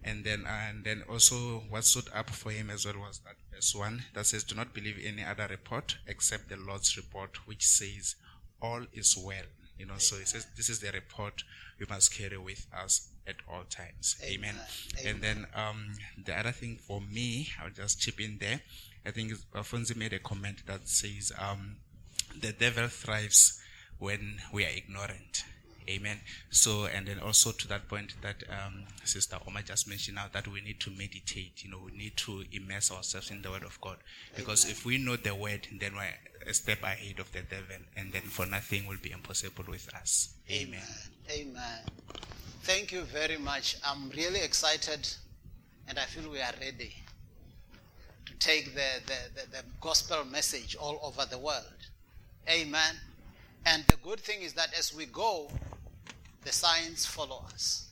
[0.02, 3.74] And then, and then also what stood up for him as well was that verse
[3.74, 8.14] 1 that says, Do not believe any other report except the Lord's report, which says,
[8.62, 9.44] All is well.
[9.78, 11.44] You know, so it says, This is the report
[11.78, 14.16] we must carry with us at all times.
[14.24, 14.54] Amen.
[15.00, 15.14] Amen.
[15.14, 15.92] And then um,
[16.24, 18.60] the other thing for me, I'll just chip in there.
[19.08, 21.76] I think Afonso made a comment that says, um,
[22.38, 23.58] The devil thrives
[23.98, 25.44] when we are ignorant.
[25.88, 26.20] Amen.
[26.50, 30.46] So, and then also to that point that um, Sister Oma just mentioned now that
[30.46, 31.64] we need to meditate.
[31.64, 33.96] You know, we need to immerse ourselves in the Word of God
[34.36, 38.12] because if we know the Word, then we're a step ahead of the devil, and
[38.12, 40.34] then for nothing will be impossible with us.
[40.50, 40.82] Amen.
[41.30, 41.80] Amen.
[42.62, 43.78] Thank you very much.
[43.82, 45.08] I'm really excited
[45.88, 46.94] and I feel we are ready
[48.28, 51.64] to take the, the, the, the gospel message all over the world.
[52.48, 52.94] Amen.
[53.64, 55.50] And the good thing is that as we go,
[56.44, 57.88] the signs follow us.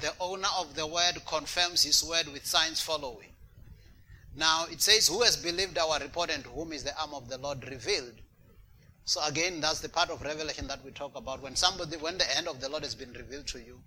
[0.00, 3.28] The owner of the word confirms his word with signs following.
[4.36, 7.28] Now it says, Who has believed our report and to whom is the arm of
[7.28, 8.14] the Lord revealed?
[9.04, 11.42] So again, that's the part of revelation that we talk about.
[11.42, 13.80] When somebody, when the hand of the Lord has been revealed to you,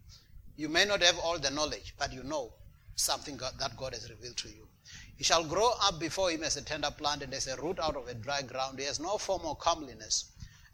[0.56, 2.54] you may not have all the knowledge, but you know
[2.96, 4.68] something God, that God has revealed to you.
[5.16, 7.96] He shall grow up before him as a tender plant and as a root out
[7.96, 8.80] of a dry ground.
[8.80, 10.26] He has no form or comeliness.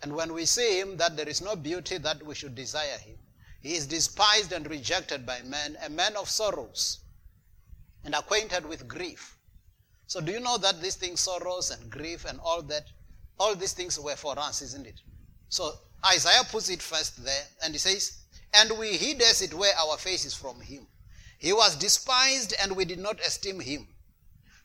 [0.02, 3.18] And when we see him, that there is no beauty that we should desire him.
[3.62, 7.00] He is despised and rejected by men, a man of sorrows
[8.08, 9.38] and acquainted with grief.
[10.08, 12.86] So do you know that these things, sorrows and grief and all that,
[13.38, 15.02] all these things were for us, isn't it?
[15.50, 15.74] So
[16.06, 18.20] Isaiah puts it first there, and he says,
[18.54, 20.88] And we hid as it were our faces from him.
[21.38, 23.90] He was despised, and we did not esteem him.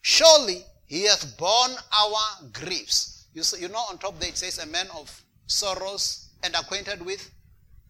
[0.03, 3.25] Surely he hath borne our griefs.
[3.33, 5.09] You, see, you know, on top there it says, A man of
[5.47, 7.31] sorrows and acquainted with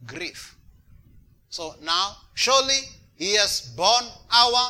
[0.08, 0.56] grief.
[1.50, 2.80] So now, surely
[3.16, 4.70] he has borne our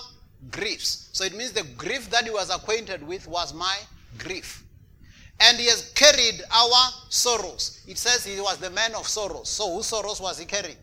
[0.49, 1.09] griefs.
[1.13, 3.77] So it means the grief that he was acquainted with was my
[4.17, 4.63] grief
[5.39, 7.83] and he has carried our sorrows.
[7.87, 9.49] It says he was the man of sorrows.
[9.49, 10.77] So whose sorrows was he carrying?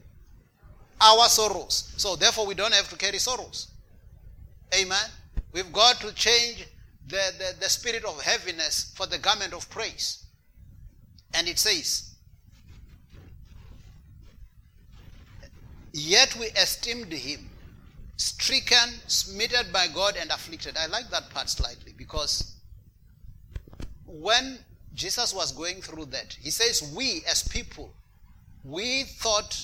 [1.01, 1.93] Our sorrows.
[1.97, 3.69] So therefore we don't have to carry sorrows.
[4.74, 5.09] Amen.
[5.52, 6.66] We've got to change
[7.06, 10.24] the, the, the spirit of heaviness for the garment of praise.
[11.35, 12.14] And it says,
[15.93, 17.51] Yet we esteemed him
[18.16, 20.77] stricken, smitten by God, and afflicted.
[20.77, 22.55] I like that part slightly because
[24.06, 24.59] when
[24.94, 27.93] Jesus was going through that, he says, We as people,
[28.62, 29.59] we thought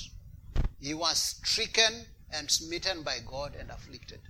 [0.81, 4.21] he was stricken and smitten by God and afflicted.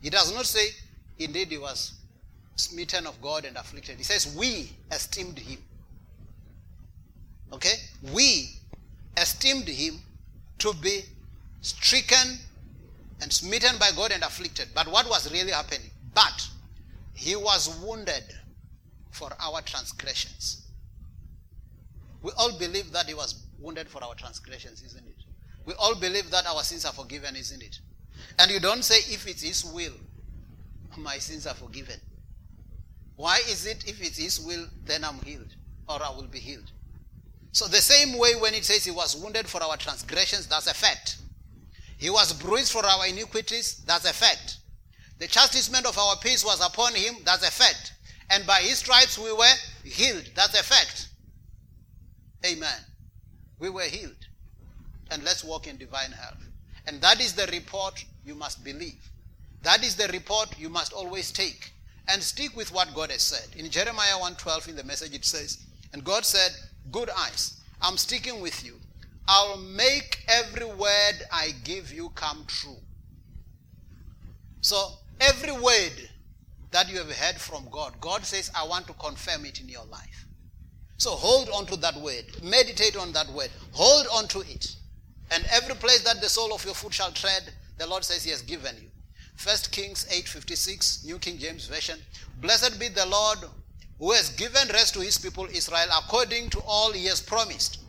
[0.00, 0.68] He does not say,
[1.18, 1.92] Indeed, he was
[2.56, 3.96] smitten of God and afflicted.
[3.96, 5.58] He says, We esteemed him.
[7.52, 7.74] Okay?
[8.12, 8.50] We
[9.16, 10.00] esteemed him
[10.58, 11.02] to be
[11.60, 12.38] stricken
[13.20, 14.68] and smitten by God and afflicted.
[14.74, 15.90] But what was really happening?
[16.14, 16.48] But
[17.14, 18.24] he was wounded
[19.10, 20.66] for our transgressions.
[22.22, 25.24] We all believe that he was wounded for our transgressions, isn't it?
[25.64, 27.80] We all believe that our sins are forgiven, isn't it?
[28.38, 29.92] And you don't say, if it's his will,
[30.96, 32.00] my sins are forgiven.
[33.16, 35.54] Why is it, if it's his will, then I'm healed,
[35.88, 36.70] or I will be healed?
[37.52, 40.74] So, the same way when it says he was wounded for our transgressions, that's a
[40.74, 41.18] fact.
[41.96, 44.58] He was bruised for our iniquities, that's a fact.
[45.18, 47.94] The chastisement of our peace was upon him, that's a fact.
[48.30, 49.54] And by his stripes we were
[49.84, 50.30] healed.
[50.34, 51.08] That's a fact.
[52.46, 52.80] Amen.
[53.58, 54.26] We were healed.
[55.10, 56.47] And let's walk in divine health.
[56.88, 59.10] And that is the report you must believe.
[59.62, 61.72] That is the report you must always take.
[62.08, 63.54] And stick with what God has said.
[63.56, 65.58] In Jeremiah 1:12 in the message it says,
[65.92, 66.50] And God said,
[66.90, 68.80] Good eyes, I'm sticking with you.
[69.28, 72.78] I'll make every word I give you come true.
[74.62, 76.08] So every word
[76.70, 79.84] that you have heard from God, God says, I want to confirm it in your
[79.84, 80.26] life.
[80.96, 82.24] So hold on to that word.
[82.42, 83.50] Meditate on that word.
[83.72, 84.74] Hold on to it.
[85.30, 88.30] And every place that the sole of your foot shall tread, the Lord says he
[88.30, 88.88] has given you.
[89.36, 91.98] First Kings 8:56, New King James Version.
[92.40, 93.38] Blessed be the Lord
[93.98, 97.80] who has given rest to his people Israel according to all he has promised.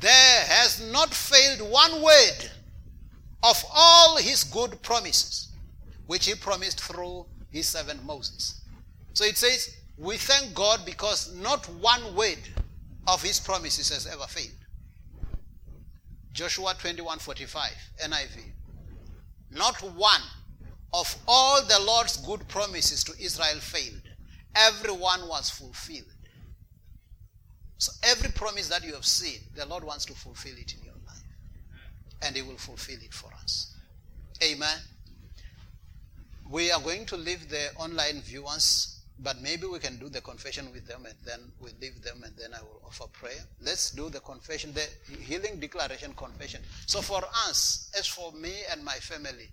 [0.00, 2.50] There has not failed one word
[3.42, 5.48] of all his good promises,
[6.06, 8.60] which he promised through his servant Moses.
[9.14, 12.38] So it says, we thank God because not one word
[13.06, 14.50] of his promises has ever failed.
[16.38, 17.74] Joshua 21:45
[18.04, 18.52] NIV.
[19.50, 20.22] Not one
[20.92, 24.02] of all the Lord's good promises to Israel failed.
[24.54, 26.14] Every one was fulfilled.
[27.78, 30.94] So every promise that you have seen, the Lord wants to fulfill it in your
[31.08, 31.26] life.
[32.22, 33.74] And he will fulfill it for us.
[34.40, 34.78] Amen.
[36.48, 40.70] We are going to leave the online viewers, but maybe we can do the confession
[40.72, 43.40] with them and then we leave them and then I will offer prayer.
[43.60, 44.86] Let's do the confession, the
[45.20, 46.62] healing declaration confession.
[46.86, 49.50] So for us, as for me and my family,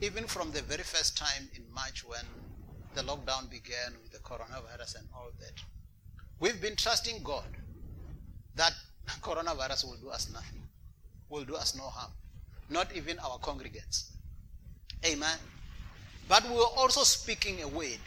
[0.00, 2.24] even from the very first time in March when
[2.94, 5.54] the lockdown began with the coronavirus and all that,
[6.38, 7.48] we've been trusting God
[8.54, 8.72] that
[9.22, 10.62] coronavirus will do us nothing,
[11.28, 12.12] will do us no harm,
[12.70, 14.10] not even our congregants.
[15.04, 15.38] Amen.
[16.28, 17.98] But we are also speaking a word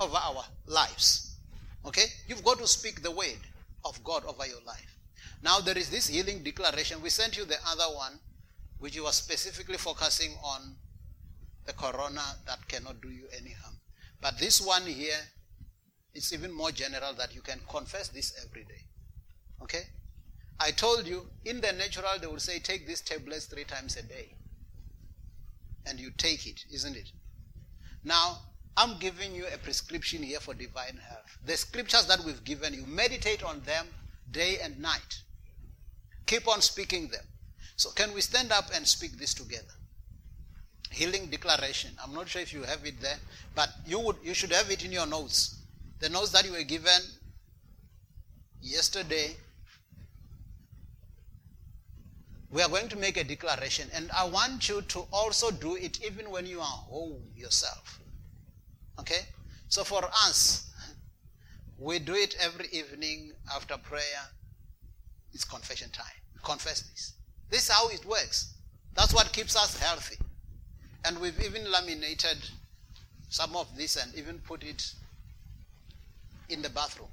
[0.00, 1.36] over our lives.
[1.84, 2.06] Okay?
[2.28, 3.38] You've got to speak the word
[3.84, 4.98] of God over your life.
[5.42, 7.02] Now there is this healing declaration.
[7.02, 8.18] We sent you the other one,
[8.78, 10.76] which was specifically focusing on
[11.66, 13.76] the corona that cannot do you any harm.
[14.20, 15.18] But this one here,
[16.14, 18.86] it's even more general that you can confess this every day.
[19.62, 19.82] Okay?
[20.58, 24.02] I told you, in the natural, they will say, take these tablets three times a
[24.02, 24.34] day.
[25.84, 27.10] And you take it, isn't it?
[28.02, 28.38] Now,
[28.76, 31.38] I'm giving you a prescription here for divine health.
[31.46, 33.86] The scriptures that we've given you, meditate on them
[34.30, 35.22] day and night.
[36.26, 37.24] Keep on speaking them.
[37.76, 39.74] So, can we stand up and speak this together?
[40.90, 41.90] Healing declaration.
[42.02, 43.18] I'm not sure if you have it there,
[43.54, 45.62] but you would you should have it in your notes.
[46.00, 47.00] The notes that you were given
[48.60, 49.36] yesterday.
[52.50, 56.02] We are going to make a declaration, and I want you to also do it
[56.04, 58.00] even when you are home yourself.
[58.98, 59.20] Okay?
[59.68, 60.70] So for us,
[61.78, 64.30] we do it every evening after prayer.
[65.32, 66.06] It's confession time.
[66.34, 67.12] We Confess this.
[67.50, 68.54] This is how it works.
[68.94, 70.16] That's what keeps us healthy.
[71.04, 72.38] And we've even laminated
[73.28, 74.92] some of this and even put it
[76.48, 77.08] in the bathroom.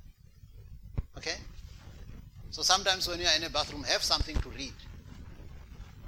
[1.18, 1.36] Okay?
[2.52, 4.74] So sometimes when you are in a bathroom, have something to read.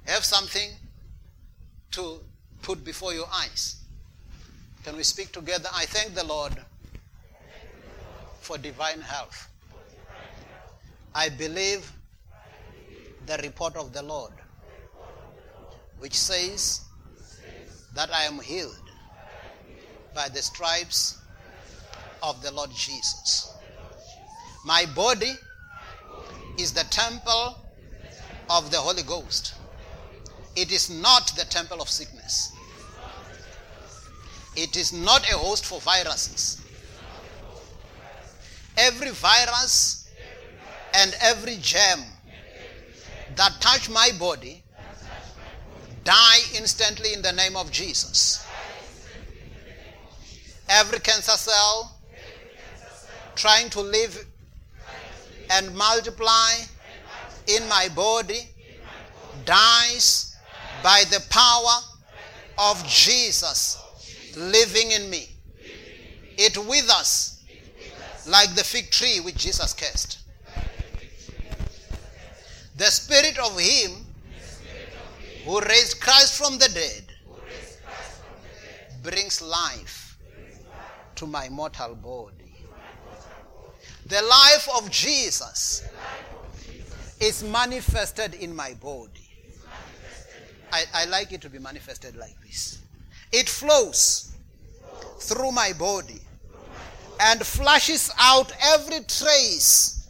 [0.05, 0.71] Have something
[1.91, 2.19] to
[2.61, 3.77] put before your eyes.
[4.85, 5.67] Can we speak together?
[5.73, 6.53] I thank the Lord
[8.41, 9.49] for divine health.
[11.15, 11.91] I believe
[13.25, 14.33] the report of the Lord,
[15.97, 16.81] which says
[17.95, 18.91] that I am healed
[20.13, 21.17] by the stripes
[22.21, 23.51] of the Lord Jesus.
[24.65, 25.33] My body
[26.59, 27.57] is the temple
[28.51, 29.55] of the Holy Ghost.
[30.55, 32.54] It is not the temple of sickness.
[34.55, 36.61] It is not a host for viruses.
[38.77, 40.09] Every virus
[40.93, 42.01] and every germ
[43.35, 44.63] that touch my body
[46.03, 48.45] die instantly in the name of Jesus.
[50.69, 51.99] Every cancer cell
[53.35, 54.25] trying to live
[55.51, 56.53] and multiply
[57.47, 58.49] in my body
[59.43, 60.35] dies
[60.81, 61.81] by the power
[62.57, 63.77] of Jesus
[64.37, 65.29] living in me.
[66.37, 67.43] It withers
[68.27, 70.19] like the fig tree which Jesus cursed.
[72.77, 74.05] The spirit of him
[75.45, 77.03] who raised Christ from the dead
[79.03, 80.17] brings life
[81.15, 82.53] to my mortal body.
[84.07, 85.83] The life of Jesus
[87.19, 89.29] is manifested in my body.
[90.71, 92.79] I, I like it to be manifested like this.
[93.31, 94.33] It flows
[95.19, 96.21] through my body
[97.19, 100.07] and flushes out every trace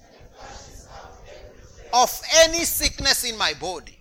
[1.93, 3.99] of any sickness in my body.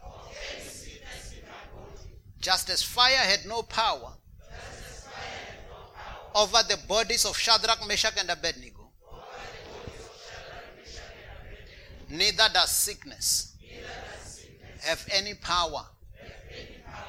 [2.41, 4.12] Just as fire had no power
[6.35, 8.91] over the bodies of Shadrach, Meshach, and Abednego,
[12.11, 13.55] neither does sickness
[14.82, 15.86] have any power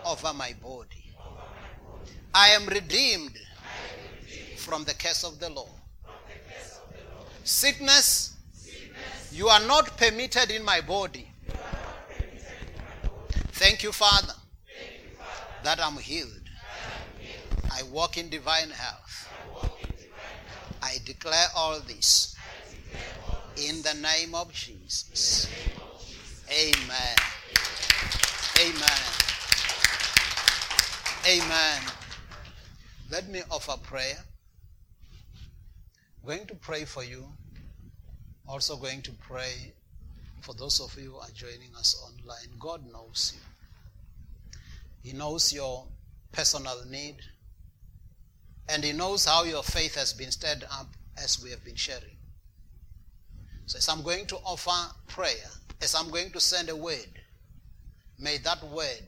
[0.05, 1.04] over my body.
[2.37, 3.39] I am redeemed
[4.57, 5.69] from the curse of the law.
[7.45, 8.35] Sickness,
[9.31, 11.29] you are not permitted in my body.
[13.53, 14.33] Thank you, Father,
[15.63, 16.49] that I'm healed.
[17.71, 19.29] I walk in divine health.
[20.83, 22.35] I declare all this
[23.55, 25.47] in the name of Jesus.
[26.51, 27.15] Amen.
[28.59, 28.99] Amen.
[31.27, 32.04] Amen.
[33.09, 34.17] Let me offer prayer.
[36.21, 37.25] I'm going to pray for you.
[38.47, 39.73] Also going to pray
[40.41, 42.57] for those of you who are joining us online.
[42.59, 45.11] God knows you.
[45.11, 45.85] He knows your
[46.31, 47.17] personal need.
[48.67, 50.87] And He knows how your faith has been stirred up
[51.21, 52.17] as we have been sharing.
[53.67, 55.49] So as I'm going to offer prayer,
[55.81, 57.21] as I'm going to send a word,
[58.19, 59.05] may that word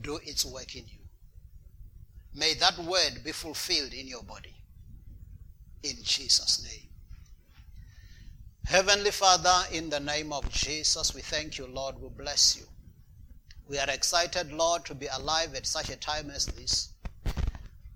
[0.00, 0.99] do its work in you.
[2.34, 4.54] May that word be fulfilled in your body.
[5.82, 6.88] In Jesus' name.
[8.66, 12.00] Heavenly Father, in the name of Jesus, we thank you, Lord.
[12.00, 12.66] We bless you.
[13.68, 16.92] We are excited, Lord, to be alive at such a time as this.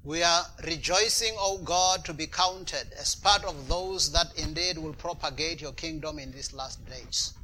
[0.02, 4.92] We are rejoicing, O God, to be counted as part of those that indeed will
[4.92, 7.34] propagate your kingdom in these last days.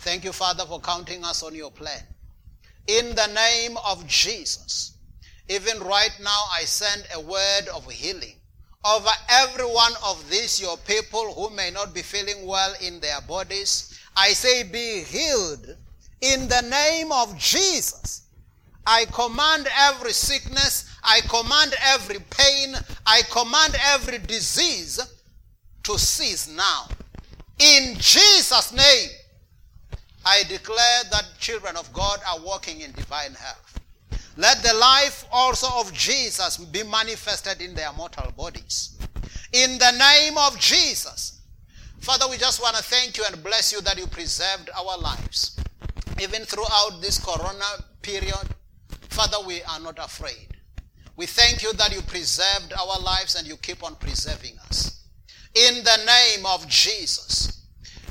[0.00, 2.02] Thank you, Father, for counting us on your plan.
[2.86, 4.93] In the name of Jesus,
[5.48, 8.36] even right now, I send a word of healing
[8.84, 13.20] over every one of these, your people who may not be feeling well in their
[13.22, 13.98] bodies.
[14.16, 15.76] I say, be healed
[16.20, 18.22] in the name of Jesus.
[18.86, 22.74] I command every sickness, I command every pain,
[23.06, 25.00] I command every disease
[25.84, 26.88] to cease now.
[27.58, 29.08] In Jesus' name,
[30.26, 33.80] I declare that children of God are walking in divine health.
[34.36, 38.98] Let the life also of Jesus be manifested in their mortal bodies.
[39.52, 41.40] In the name of Jesus.
[42.00, 45.58] Father, we just want to thank you and bless you that you preserved our lives.
[46.20, 47.64] Even throughout this corona
[48.02, 48.48] period,
[49.08, 50.48] Father, we are not afraid.
[51.16, 55.04] We thank you that you preserved our lives and you keep on preserving us.
[55.54, 57.63] In the name of Jesus.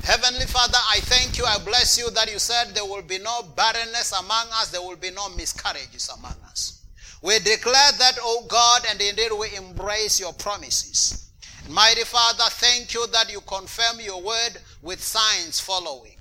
[0.04, 1.46] Heavenly Father, I thank you.
[1.46, 4.96] I bless you that you said there will be no barrenness among us, there will
[4.96, 6.84] be no miscarriages among us.
[7.22, 11.30] We declare that, O God, and indeed we embrace your promises.
[11.70, 16.18] Mighty Father, thank you that you confirm your word with signs following.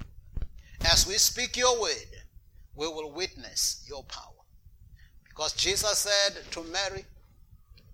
[0.85, 2.07] As we speak your word,
[2.75, 4.45] we will witness your power.
[5.27, 7.03] Because Jesus said to Mary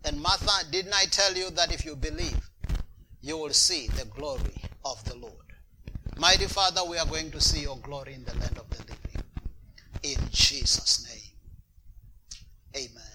[0.06, 2.48] and Martha, Didn't I tell you that if you believe,
[3.22, 5.39] you will see the glory of the Lord?
[6.20, 9.24] Mighty Father, we are going to see your glory in the land of the living.
[10.04, 12.84] In Jesus' name.
[12.84, 13.09] Amen.